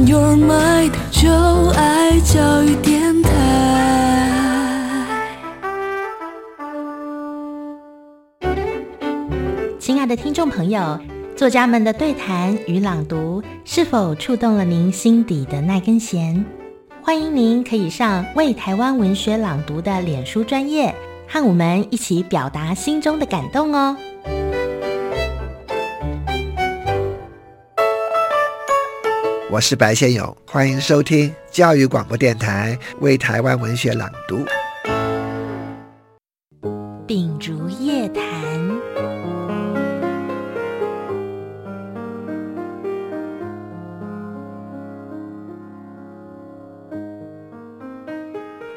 [0.07, 1.31] Your mind，就
[1.71, 3.31] 爱教育电台。
[9.79, 10.99] 亲爱的听众朋友，
[11.35, 16.45] 作家们的对谈与朗读是否触动了您心底的那根弦？
[17.01, 20.93] 欢迎您可以上为台湾文学朗读的脸书专业，
[21.27, 23.97] 和我们一起表达心中的感动哦。
[29.55, 34.43] 我是白先勇，欢迎收听教育广播电台为台湾文学朗读。
[37.07, 38.21] 秉烛夜谈，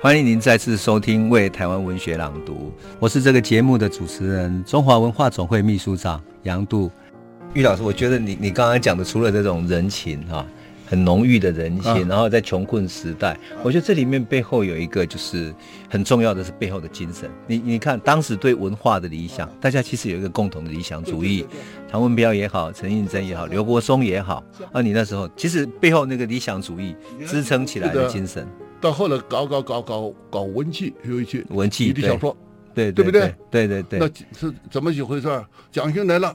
[0.00, 2.72] 欢迎您再次收听为台湾文学朗读。
[3.00, 6.88] 我是这个节目的主持人，中华文化总会秘书长杨度。
[7.52, 10.46] 玉老师，我觉得你你刚刚讲的，除了这种人情哈。
[10.88, 15.54] 很浓郁的人性，啊、然后在穷困时代，啊、我觉得这里面背后有一个就是
[15.90, 17.30] 很重要的是背后的精神。
[17.46, 21.46] 你你看当时对文化的理想，大家其实有一个共同的理想主义，
[21.90, 26.96] 唐文彪也好，陈映真也好，刘国松也好，啊，你那时候其实背后那个理想主义
[27.26, 28.46] 支撑起来的精神。
[28.80, 32.34] 到后来搞搞搞搞搞文气，有一些文气的小说，
[32.74, 33.34] 对对不对？
[33.50, 33.98] 对对对。
[33.98, 34.06] 那
[34.38, 35.28] 是怎么一回事？
[35.70, 36.34] 蒋勋来了，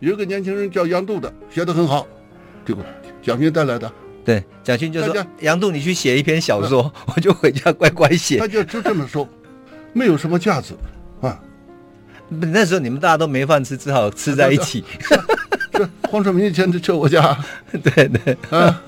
[0.00, 2.06] 有一个年轻人叫杨度的，写得很好，
[2.64, 2.82] 这个。
[3.22, 3.90] 蒋勋带来的，
[4.24, 9.28] 对，蒋勋就说：“杨度，你去写一篇小说， 我就回家乖乖写。”他就就这么说，
[9.92, 10.74] 没有什么价值
[11.20, 11.40] 啊。
[12.28, 14.84] 那时候你们大家都没饭吃，只好吃在一起。
[15.72, 17.38] 这黄春明以前就去我家，
[17.70, 18.82] 对对啊，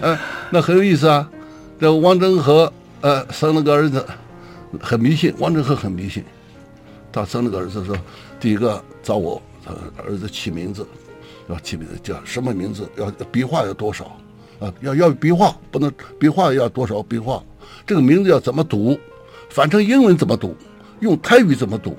[0.00, 1.30] 啊，那很有意思啊。
[1.78, 4.04] 这王政和呃生了个儿子，
[4.80, 5.32] 很迷信。
[5.38, 6.24] 王政和很迷信，
[7.12, 7.96] 他生了个儿子说，
[8.38, 9.40] 第一个找我
[10.04, 10.86] 儿子起名字。
[11.50, 12.88] 要起名字叫什么名字？
[12.96, 14.16] 要笔画要多少？
[14.60, 17.42] 啊，要要笔画，不能笔画要多少笔画？
[17.86, 18.98] 这个名字要怎么读？
[19.48, 20.54] 反正英文怎么读？
[21.00, 21.96] 用泰语怎么读？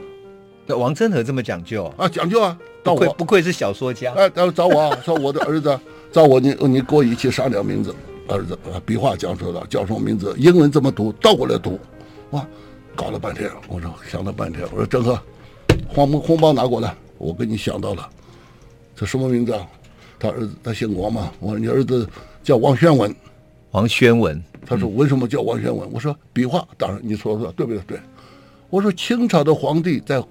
[0.67, 2.07] 这王振和这么讲究啊？
[2.07, 2.57] 讲究啊！
[2.83, 4.13] 不愧不愧是小说家。
[4.13, 5.79] 哎，然后找我啊说我的儿子，
[6.11, 7.93] 找我你你跟我一起商量名字。
[8.27, 10.33] 儿子啊，笔画讲出来了，叫什么名字？
[10.37, 11.11] 英文怎么读？
[11.13, 11.79] 倒过来读。
[12.29, 12.47] 哇，
[12.95, 15.19] 搞了半天，我说想了半天，我说振和，
[15.87, 18.07] 红红包拿过来，我给你想到了。
[19.01, 19.67] 这什么名字啊？
[20.19, 21.33] 他儿子他姓王嘛？
[21.39, 22.07] 我说你儿子
[22.43, 23.15] 叫王宣文，
[23.71, 24.39] 王宣文。
[24.63, 25.89] 他说为什么叫王宣文？
[25.91, 27.81] 我说笔画，当然你说说对不对？
[27.87, 27.99] 对。
[28.69, 30.23] 我说清朝的皇帝在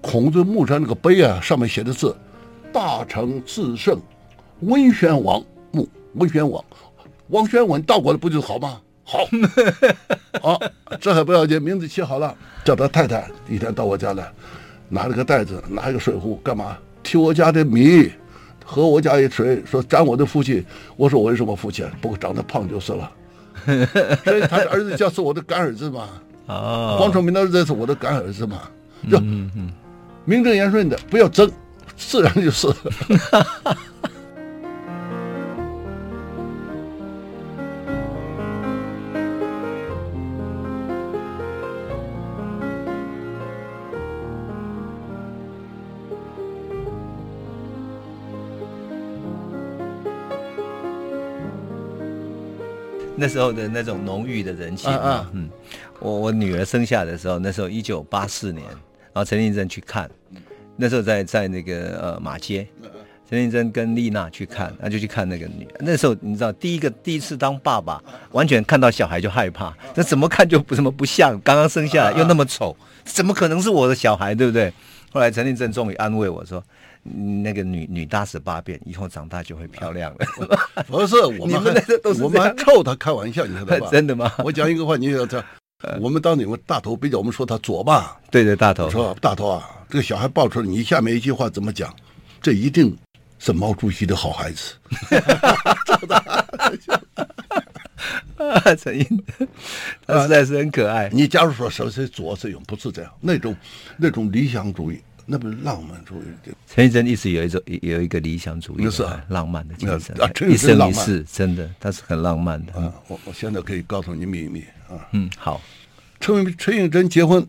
[0.00, 2.16] 孔子墓上那个碑啊，上面写的字
[2.74, 3.96] “大成至圣
[4.62, 6.64] 文宣王墓”，文宣王，
[7.28, 8.80] 王宣文倒过来不就好吗？
[9.04, 9.20] 好，
[10.42, 10.60] 好，
[11.00, 14.32] 这还不要紧，名字起好了，叫他太太一天到我家来，
[14.88, 16.76] 拿了个袋子，拿一个水壶，干嘛？
[17.04, 18.10] 提我家的米，
[18.64, 20.64] 喝我家一水，说沾我的福气。
[20.96, 21.86] 我说我为什么父亲？
[22.00, 23.12] 不过长得胖就是了。
[24.24, 26.08] 所以他的儿子叫是我的干儿子嘛。
[26.46, 26.96] 啊。
[26.98, 28.62] 黄崇明的儿子是我的干儿子嘛。
[29.08, 29.20] 就
[30.24, 31.48] 名正言顺的，不要争，
[31.96, 32.66] 自然就是。
[53.24, 54.92] 那时候的那种浓郁的人情，
[55.32, 55.48] 嗯，
[55.98, 60.10] 我我女儿生下的时候，那时候一九八四年，然后陈映真去看，
[60.76, 62.66] 那时候在在那个呃马街，
[63.26, 65.76] 陈映真跟丽娜去看，那就去看那个女儿。
[65.78, 67.98] 那时候你知道，第一个第一次当爸爸，
[68.32, 74.70] 完全看到小孩就害怕，那怎么看就不怎么不像，刚刚生下来又那么丑，怎么可能是我的小孩，对不对？
[75.10, 76.62] 后来陈映真终于安慰我说。
[77.04, 80.26] 那个女女大十八变，以后长大就会漂亮了。
[80.88, 81.70] 不是，我们还
[82.22, 83.88] 我们还臭他开玩笑，你知道吧？
[83.92, 84.32] 真的吗？
[84.38, 85.44] 我讲一个话，你要这，
[86.00, 88.18] 我们当你们大头比较，我们说他左吧。
[88.30, 91.94] 对对，大头说大头啊，这个小孩抱出来，你下面一句话怎么讲？
[92.40, 92.96] 这一定
[93.38, 94.74] 是毛主席的好孩子。
[98.78, 99.24] 陈英，
[100.06, 101.08] 他实在是很可爱。
[101.12, 103.54] 你假如说谁谁左谁右，不是这样，那种
[103.98, 105.00] 那种理想主义。
[105.26, 106.24] 那不是浪漫主义？
[106.66, 112.72] 陈映真一直有一种有一个理想主义，是浪漫的精神，啊，一生一世，真的，他是很浪漫的。
[112.74, 115.08] 啊，我我现在可以告诉你秘密啊。
[115.12, 115.60] 嗯，好。
[116.20, 117.46] 陈陈映真结婚，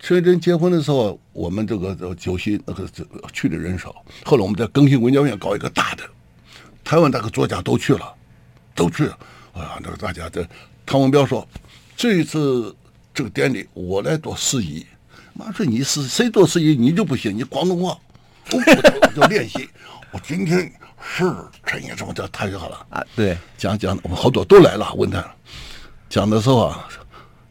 [0.00, 2.86] 陈映真结婚的时候，我们这个酒席那个
[3.32, 4.04] 去的人少。
[4.24, 6.04] 后来我们在更新文教院搞一个大的，
[6.82, 8.14] 台湾那个作家都去了，
[8.74, 9.18] 都去了。
[9.54, 10.46] 啊，那个大家这
[10.84, 11.46] 唐文彪说，
[11.96, 12.74] 这一次
[13.14, 14.84] 这个典礼我来做司仪。
[15.34, 17.98] 妈说你是谁做司仪，你就不行，你广东话，
[18.52, 19.68] 我就练习。
[20.12, 20.60] 我今天
[21.02, 21.24] 是
[21.66, 23.04] 陈先生，这太好了啊！
[23.16, 25.24] 对，讲讲，我们好多都来了，问他
[26.08, 26.88] 讲的时候啊，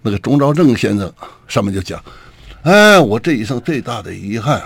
[0.02, 1.14] 那个钟兆正先生
[1.46, 2.02] 上面就讲，
[2.64, 4.64] 哎，我这一生最大的遗憾，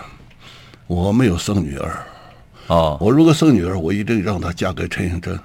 [0.86, 2.06] 我没有生女儿。
[2.68, 5.40] 哦，我如果生女儿，我一定让她嫁给陈应真。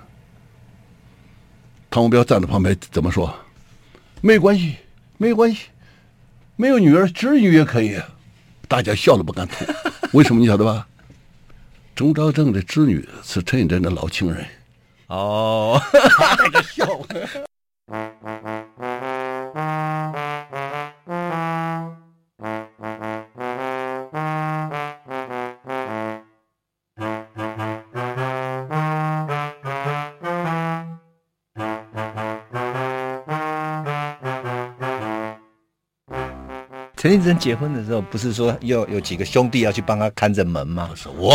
[1.88, 3.34] 汤文彪站在旁边怎么说？
[4.20, 4.76] 没关系，
[5.16, 5.68] 没关系，
[6.56, 8.00] 没有女儿，侄女也可以。
[8.68, 9.64] 大家笑得不敢吐，
[10.16, 10.86] 为什么你晓得吧？
[11.94, 14.44] 钟兆正的侄女是陈以真的老情人。
[15.08, 15.78] 哦，
[16.38, 16.86] 那个笑。
[37.02, 40.86] 陈应真结婚的时候，不是说要有几个兄弟要去帮他看着门吗？
[40.88, 41.34] 不是我，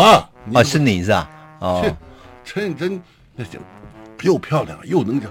[0.53, 1.29] 哦，是你是吧？
[1.59, 1.97] 哦，
[2.45, 3.01] 陈应真
[3.35, 3.59] 那就
[4.21, 5.29] 又漂亮又能讲，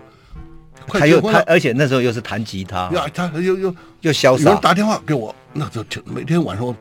[0.89, 4.45] 他又他，而且那时候又是弹吉他，呀，他又又又潇洒。
[4.45, 6.77] 有人打电话给我，那就每天晚上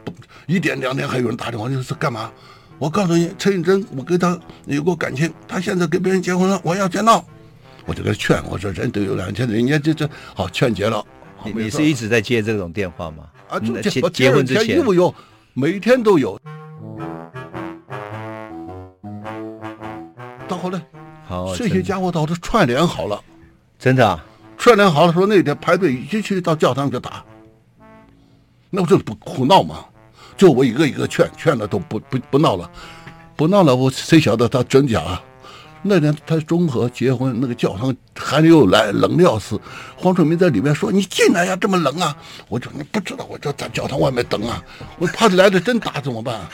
[0.47, 2.29] 一点两点还有人打电话，就是干嘛？
[2.77, 7.23] 我告诉你，陈玉珍，我跟他有过感情，他现在跟别人结婚了，我要见到，
[7.85, 11.01] 我就给他劝，我说人都有两千，人家这这好劝结了。
[11.45, 13.29] 你你是一直在接这种电话吗？
[13.47, 15.13] 啊，就结结结婚之前有有，
[15.53, 16.39] 每天都有。
[20.47, 20.81] 到后来，
[21.27, 23.21] 好，这些家伙倒是串联好了，
[23.77, 24.23] 真的啊，
[24.57, 27.23] 串联好了说那天排队一去到教堂就打，
[28.69, 29.85] 那不就不胡闹吗？
[30.37, 32.69] 就我一个一个劝，劝了都不不不闹了，
[33.35, 35.23] 不闹了，我谁晓得他真假啊？
[35.87, 39.61] 那天他中和结婚，那个教堂寒流又来，冷的要死。
[39.95, 42.17] 黄春明在里面说：“你进来呀，这么冷啊！”
[42.49, 44.63] 我就你不知道，我就在教堂外面等啊。
[44.97, 46.35] 我怕来的真打怎么办？
[46.39, 46.49] 啊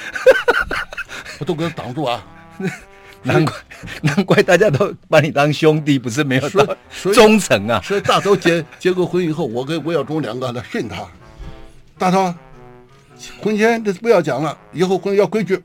[1.39, 2.21] 我都给他挡住啊。
[3.23, 3.53] 难怪
[4.01, 7.79] 难怪大家都把你当兄弟，不是没有说忠诚啊。
[7.83, 11.07] 所以大头结结过婚以后，我跟吴耀忠两个来训他。
[11.97, 12.33] 大头，
[13.41, 15.63] 婚前这不要讲了，以后婚要规矩。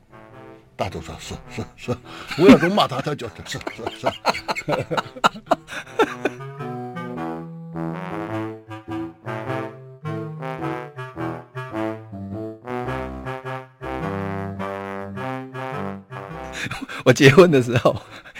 [0.76, 1.96] 大头说：“是是是，
[2.38, 4.06] 吴耀中骂他，他就是是是是。”
[17.04, 17.96] 我结婚的时候，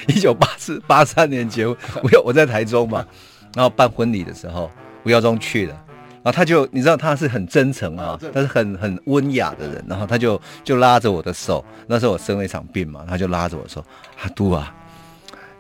[0.09, 3.07] 一九八四八三年结婚，我我在台中嘛，
[3.55, 4.71] 然后办婚礼的时候，
[5.05, 5.86] 吴耀中去了。
[6.27, 9.85] 然后他就，你知道他是很真诚啊，他是很很温雅的人。
[9.89, 13.81] 然后他就就拉着我的手，那时候我生了一场病嘛，他就拉着我说
[14.21, 14.75] ：“阿杜啊，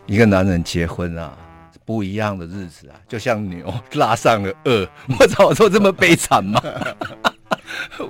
[0.07, 1.39] 一个男人结婚啊，
[1.85, 4.89] 不一样的日子啊，就像牛拉上了轭。”
[5.21, 6.61] 我操，我说这么悲惨吗？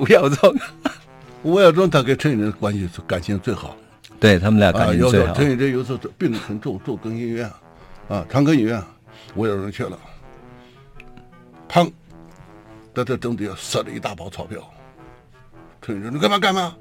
[0.01, 0.57] 吴耀中，
[1.43, 3.77] 吴耀中他跟陈宇的关系是感情最好，
[4.19, 5.35] 对他们俩感情最好。
[5.35, 7.47] 陈应真有时候病得很重，住更医院，
[8.09, 8.83] 啊，长庚医院，
[9.35, 9.99] 吴耀中去了，
[11.69, 11.93] 砰。
[12.97, 14.59] 在这整体塞了一大包钞票，
[15.83, 16.75] 陈应真你干嘛干嘛？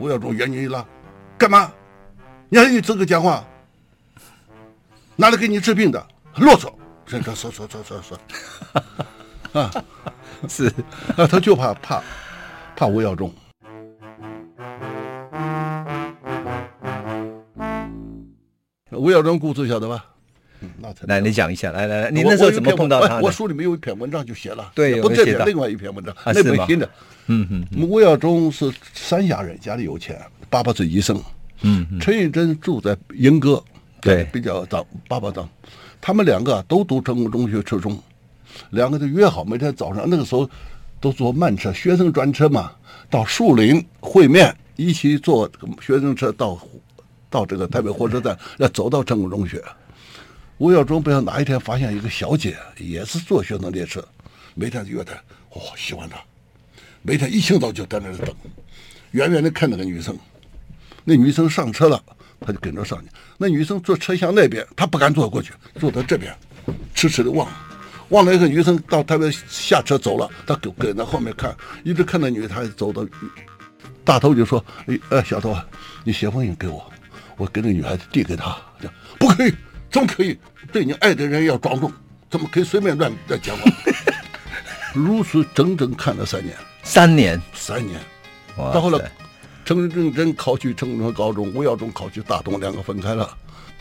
[0.00, 0.84] 吴耀中眼睛一拉，
[1.38, 1.72] 干嘛？
[2.48, 3.44] 你还有资格讲话？
[5.14, 6.04] 拿来给你治病的？
[6.38, 6.68] 啰嗦！
[7.06, 8.18] 说说说说说说，
[9.52, 9.70] 啊，
[10.50, 10.66] 是
[11.16, 12.02] 啊，他就怕怕
[12.74, 13.32] 怕吴耀中。
[18.90, 20.04] 吴耀中故事晓得吧？
[20.80, 21.70] 那才来，你讲一下。
[21.72, 23.20] 来来来，你那时候怎么碰到他？
[23.20, 26.88] 我书里面有一篇文章就写了，对，不这篇，另外一篇文章，那本新的。
[27.26, 27.66] 嗯嗯。
[27.88, 31.20] 吴耀中是三峡人，家里有钱，爸爸是医生。
[31.62, 31.86] 嗯。
[32.00, 33.62] 陈玉珍住在英歌，
[34.00, 35.48] 对，比较早，爸爸早。
[36.00, 37.96] 他们两个都读成功中学初中，
[38.70, 40.50] 两个就约好每天早上，那个时候
[41.00, 42.72] 都坐慢车，学生专车嘛，
[43.08, 45.48] 到树林会面，一起坐
[45.80, 46.58] 学生车到
[47.30, 49.62] 到这个台北火车站，要走到成功中学。
[50.62, 54.00] 吴耀中不知道哪一天发现一个小姐，也是坐学生列车，
[54.54, 55.12] 每天约她，
[55.50, 56.16] 哦，喜欢她，
[57.02, 58.32] 每天一清早就在那儿等，
[59.10, 60.16] 远远的看那个女生，
[61.02, 62.00] 那女生上车了，
[62.40, 63.10] 他就跟着上去。
[63.38, 66.32] 那女生坐车厢那边，他不敢坐过去，坐到这边，
[66.94, 67.50] 痴痴的望，
[68.10, 71.52] 望了一个女生到台北下车走了，他跟跟在后面看，
[71.82, 73.04] 一直看那女孩走到，
[74.04, 75.56] 大头就说：“哎哎，小头，
[76.04, 76.88] 你写封信给我，
[77.36, 79.52] 我给那女孩子递给她，这样不可以。
[79.92, 80.36] ”怎么可以
[80.72, 81.92] 对你爱的人要庄重？
[82.30, 83.70] 怎么可以随便乱乱讲话？
[84.94, 88.00] 如此整整看了三年，三年，三年。
[88.56, 89.10] 到后来，
[89.64, 93.36] 陈应真考取成功高中，吴耀中考取大东，两个分开了。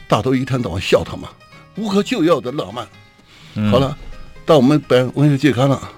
[0.08, 1.30] 大头一天到晚笑他嘛，
[1.78, 2.86] 无可救药的浪漫。
[3.72, 3.98] 好了，
[4.46, 5.90] 到我们本文学季刊了，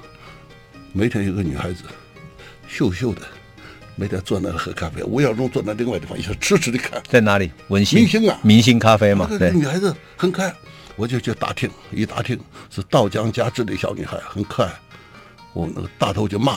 [0.92, 1.84] 每天有个女孩子，
[2.68, 3.22] 秀秀的，
[3.96, 7.02] 每天坐那喝咖啡，吴耀中坐在另外地方，也是痴痴的看。
[7.08, 7.52] 在哪里？
[7.68, 9.28] 文心明星啊，明星咖啡嘛。
[9.38, 10.54] 对，女孩子很可爱，
[10.96, 12.40] 我就去打听，一打听
[12.70, 14.72] 是稻江家治的小女孩，很可爱。
[15.54, 16.54] 我那个大头就骂：“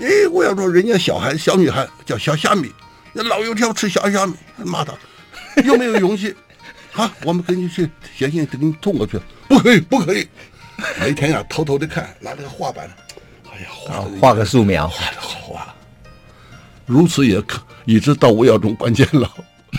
[0.00, 2.72] 哎，吴耀中，人家小孩小女孩叫小虾米，
[3.12, 4.94] 那老油条吃小虾米，骂他
[5.64, 6.34] 有没有勇气？
[6.94, 10.26] 啊，我们跟你去写信，给你送过去，不可以，不可以。
[10.98, 12.90] 每天呀、啊，偷偷的看，拿那个画板。”
[13.52, 15.74] 哎呀，画画个素描，画的好啊！
[16.86, 19.30] 如此也可，一直到吴耀中关键了。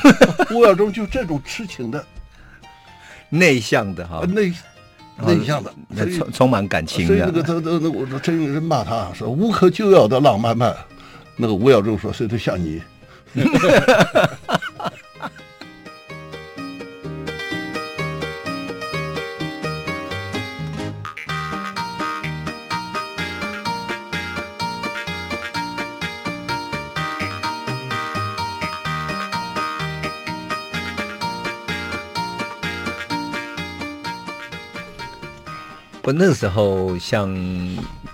[0.52, 2.04] 吴耀中就这种痴情的、
[3.30, 4.52] 内向的哈，内
[5.26, 5.74] 内向的，
[6.18, 7.08] 充充满感情的。
[7.08, 10.76] 所以那个他他那我说真有人骂他说无可救药的浪漫漫，
[11.38, 12.82] 那个吴耀中说谁都像你。
[36.06, 37.36] 不，那个时候像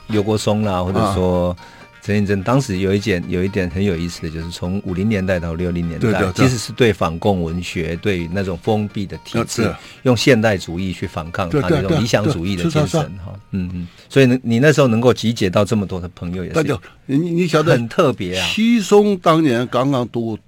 [0.08, 1.56] 尤国松啦，或者说
[2.02, 13.38] 陈映真，当时有一点有一点很有意思的，就是从五零年代到六零年代，对对对，其实是对反共文学，对那种封闭的体制，用现代主义去反抗他那种理想主义的精神哈。
[13.52, 18.48] 嗯嗯，所以呢，你那时候能够集结到这么多的朋友，也是你你晓得很特别啊。
[18.48, 20.40] 西松当年刚刚读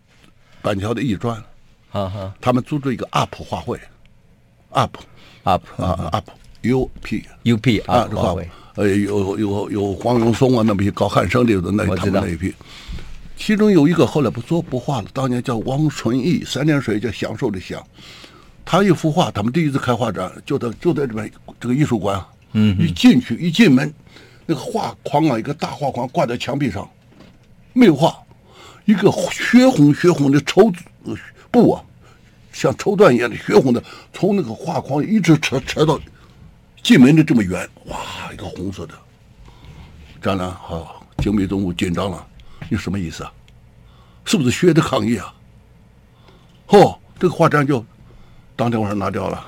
[0.61, 1.35] 板桥的艺专，
[1.91, 3.77] 哈哈，他们组织一个 UP 画会
[4.71, 4.89] ，UP
[5.43, 6.23] UP 啊 UP。
[6.63, 12.53] U P U P 啊，华为，呃，有有有黄永松啊，那批搞汉生的那他们那一批，
[13.35, 17.85] 其中有一个后来不做不画了，当年叫汪纯义，三点水叫享受的享，
[18.63, 23.93] 他一幅画，他们第一次开画展，就在就在这边这个艺术馆，嗯，一进去一进门，
[24.45, 26.89] 那个画框啊，一个大画框挂在墙壁上，
[27.73, 28.17] 没有画，
[28.85, 30.71] 一个血红血红的绸
[31.51, 31.83] 布啊，
[32.53, 33.83] 像绸缎一样的血红的，
[34.13, 35.99] 从那个画框一直扯扯到。
[36.83, 37.97] 进门的这么远，哇，
[38.33, 38.93] 一个红色的
[40.21, 42.27] 展览，好，精美总部紧张了，
[42.69, 43.31] 你什么意思啊？
[44.25, 45.33] 是不是学的抗议啊？
[46.67, 47.83] 嚯，这个画展就
[48.57, 49.47] 当天晚上拿掉了。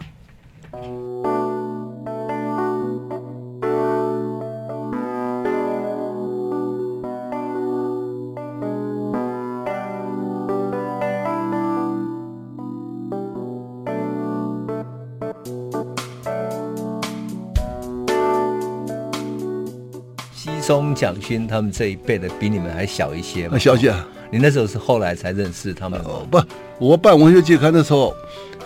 [20.66, 23.57] 钟蒋勋他们这一辈的比你们还小一些嘛？
[23.57, 23.93] 小些。
[24.32, 26.09] 你那时候是后来才认识他们吗？
[26.32, 26.41] 不，
[26.80, 28.13] 我办文学季刊的时候，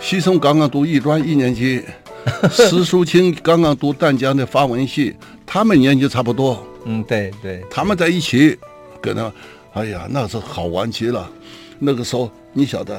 [0.00, 1.82] 西松刚刚读艺专一年级，
[2.50, 6.66] 石淑清刚刚读淡江的法文系，他们年纪差不多。
[6.86, 8.58] 嗯，对对，他们在一起，
[9.02, 9.30] 跟他，
[9.74, 11.30] 哎呀，那是好玩极了。
[11.78, 12.98] 那个时候你晓得，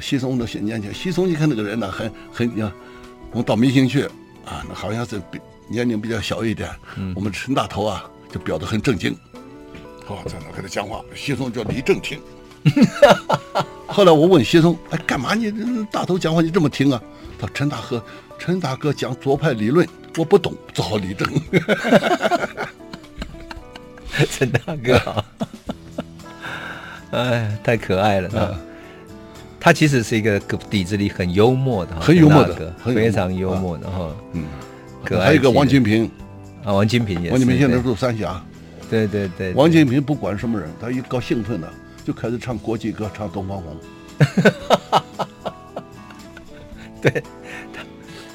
[0.00, 2.50] 西松那些年轻，西松你看那个人呢，很很，
[3.30, 4.04] 我们到明星去
[4.46, 6.68] 啊，那好像是比年龄比较小一点。
[6.96, 8.10] 嗯，我们陈大头啊。
[8.34, 9.16] 就表得很正经，
[10.08, 11.00] 哦，在那跟他讲话。
[11.14, 12.18] 奚淞叫李正廷。
[13.86, 15.52] 后来我问奚淞：“哎，干嘛你
[15.84, 17.00] 大头讲话你这么听啊？”
[17.38, 18.04] 他说：“陈大哥，
[18.36, 21.30] 陈大哥讲左派理论，我不懂，只好理正。
[24.28, 25.24] ”陈大哥啊，
[27.12, 28.40] 哎，太可爱了。
[28.40, 28.58] 啊、
[29.60, 34.12] 他其实是一个底子里很幽默的，很幽默的，非常幽默的哈。
[34.32, 34.42] 嗯，
[35.04, 35.26] 可爱。
[35.26, 36.10] 还有一个王金平。
[36.64, 37.30] 啊，王金平也是。
[37.30, 38.42] 王金平现在住三峡。
[38.90, 39.54] 对对对，对。
[39.54, 41.72] 王金平不管什么人，他一高兴奋了，
[42.04, 43.76] 就开始唱国际歌，唱《东方红》。
[47.00, 47.22] 对，
[47.72, 47.82] 他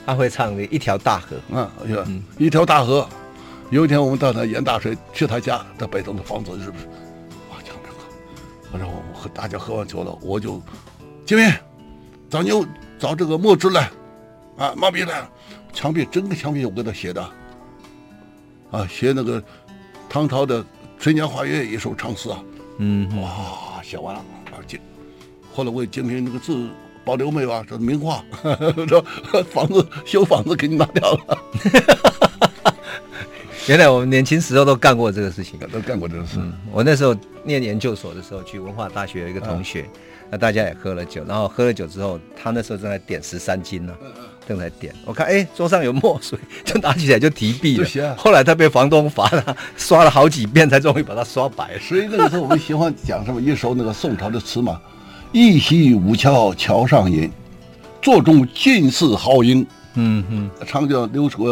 [0.06, 1.36] 他会唱的一条大河。
[1.56, 1.72] 啊，
[2.06, 3.08] 嗯，一条大河。
[3.72, 6.86] 有一天我们到他严大水，去他家，在北头的房子是不是？
[7.52, 7.90] 哇，讲这
[8.72, 10.62] 个，然后和大家喝完酒了，我就，
[11.26, 11.54] 金平，
[12.30, 12.66] 找牛
[12.98, 13.92] 找这个墨汁来，
[14.58, 15.30] 啊，毛笔来，
[15.72, 17.24] 墙壁整个墙壁我给他写的。
[18.72, 19.42] 啊，学那个
[20.10, 20.62] 唐朝的
[21.00, 22.44] 《春江花月》一首长诗啊，
[22.78, 24.20] 嗯，哇，写完了，
[24.52, 24.80] 啊，金，
[25.54, 26.70] 后来我也精品那个字
[27.04, 27.64] 保留没有啊？
[27.68, 28.24] 这是名画，
[28.88, 29.04] 说
[29.52, 31.38] 房子修房子给你拿掉了。
[33.68, 36.38] 原来我们年轻时候都干过这个事情，都干过这个事。
[36.38, 39.88] 嗯，我那时候念研究所的时候，去文化大学有一个同学，啊、
[40.32, 43.94] 那大家也喝了酒，然后喝了酒之后，他那时候正在点十三斤呢。
[44.48, 48.16] 正在点，我看哎，桌上有墨水，就拿起来就提笔了。
[48.16, 51.78] 后来他被房东罚了，刷了好几遍才终于把它刷白。
[51.78, 54.82] 所以那个时候我们喜欢讲什么一首那个宋朝的词嘛
[55.32, 57.30] ：“一夕五桥桥上饮，
[58.02, 59.64] 座中尽是豪英。”
[59.94, 61.46] 嗯嗯，长江流水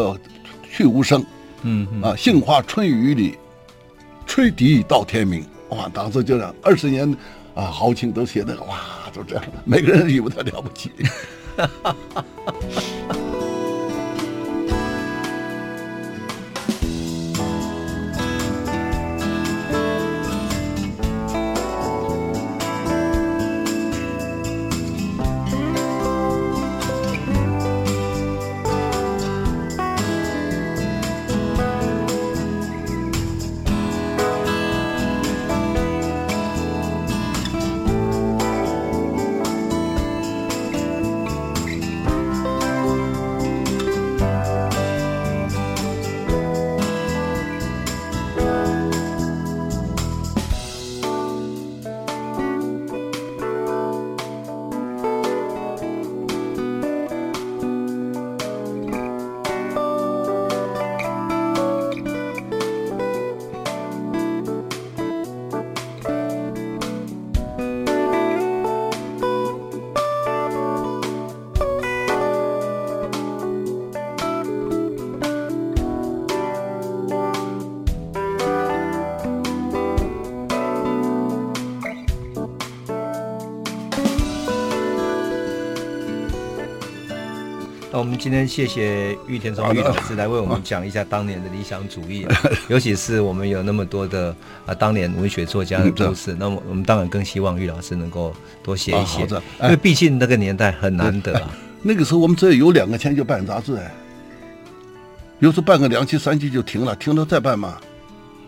[0.71, 1.23] 去无声。
[1.61, 3.37] 嗯嗯，啊，杏花春雨里，
[4.25, 5.45] 吹笛到天明。
[5.69, 7.15] 哇，当时就这样，二十年
[7.57, 8.79] 啊，豪情都写的哇，
[9.11, 10.91] 就这样，每个人以为他了不起。
[87.97, 92.27] 那我们今天谢谢玉田聪玉老师来为我们讲一下当年的理想主义，
[92.69, 94.35] 尤其是我们有那么多的
[94.67, 98.31] 啊当年文学作家的故事，那么我们当然更希望玉老师能够
[98.61, 99.21] 多写一写，
[99.63, 101.49] 因为毕竟那个年代很难得啊。
[101.81, 103.91] 那个时候我们只要有两个钱就办杂志哎，
[105.39, 107.77] 有时候办个两期三期就停了，停了再办嘛。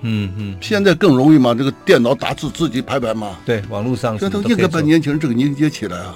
[0.01, 3.35] 嗯嗯，现在更容易嘛，这个电脑打字自己排版嘛。
[3.47, 6.15] 对，网络上这都应该把年轻人这个凝结起来啊。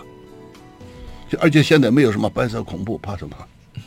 [1.40, 3.36] 而且现在没有什么白色恐怖，怕什么？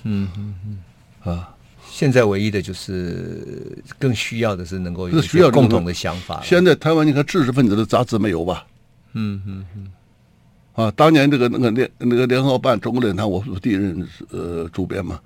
[0.03, 1.55] 嗯嗯嗯啊！
[1.89, 6.43] 现在唯一的就是更需要的是能够有需要共同的想法。
[6.45, 8.67] 现在台湾你看知识分子的杂志没有吧？
[9.15, 9.93] 嗯嗯嗯。
[10.75, 15.19] 啊，当年这个那个联那个联合办中国论坛，我是第一任呃主编嘛。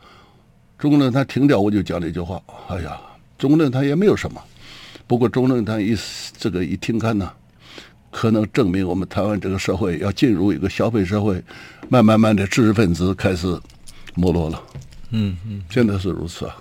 [0.79, 3.01] 中国论坛停掉，我就讲了一句话：哎呀，
[3.37, 4.41] 中国论坛也没有什么。
[5.07, 5.97] 不过中国论坛一
[6.39, 7.33] 这个一听刊呢。
[8.11, 11.43] 可能证明我们台湾这个社会要进入一个消费社会，
[11.89, 13.47] 慢慢慢的知识分子开始
[14.15, 14.63] 没落了。
[15.11, 16.57] 嗯嗯，现在是如此啊。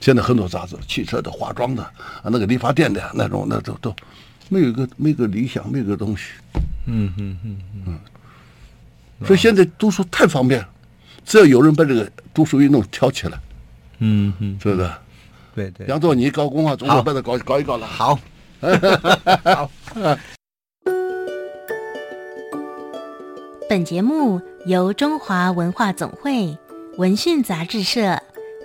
[0.00, 3.94] 现在很多杂志，汽车的、化妆的啊，那个理发店的那种，那都都
[4.48, 6.24] 没有一个没个理想，没个东西。
[6.86, 7.98] 嗯嗯嗯嗯。
[9.26, 10.64] 所以现在读书太方便，
[11.24, 13.38] 只要有人把这个读书运动挑起来。
[13.98, 14.90] 嗯嗯，是不是？
[15.56, 15.86] 对对。
[15.88, 17.86] 杨总，你搞工啊，总要把它搞搞一搞了。
[17.86, 18.18] 好。
[19.42, 19.70] 好。
[23.68, 26.56] 本节目由中华文化总会、
[26.96, 28.18] 文讯杂志社、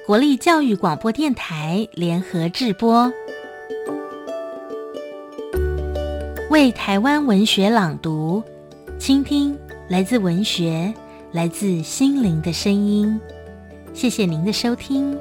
[0.08, 3.12] 国立教育广播电台联合制播，
[6.50, 8.42] 为台湾文学朗读，
[8.98, 10.94] 倾听来自文学、
[11.34, 13.20] 来自心灵的声音。
[13.94, 15.20] 谢谢您的收听。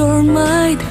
[0.00, 0.89] Your mind，就爱教育电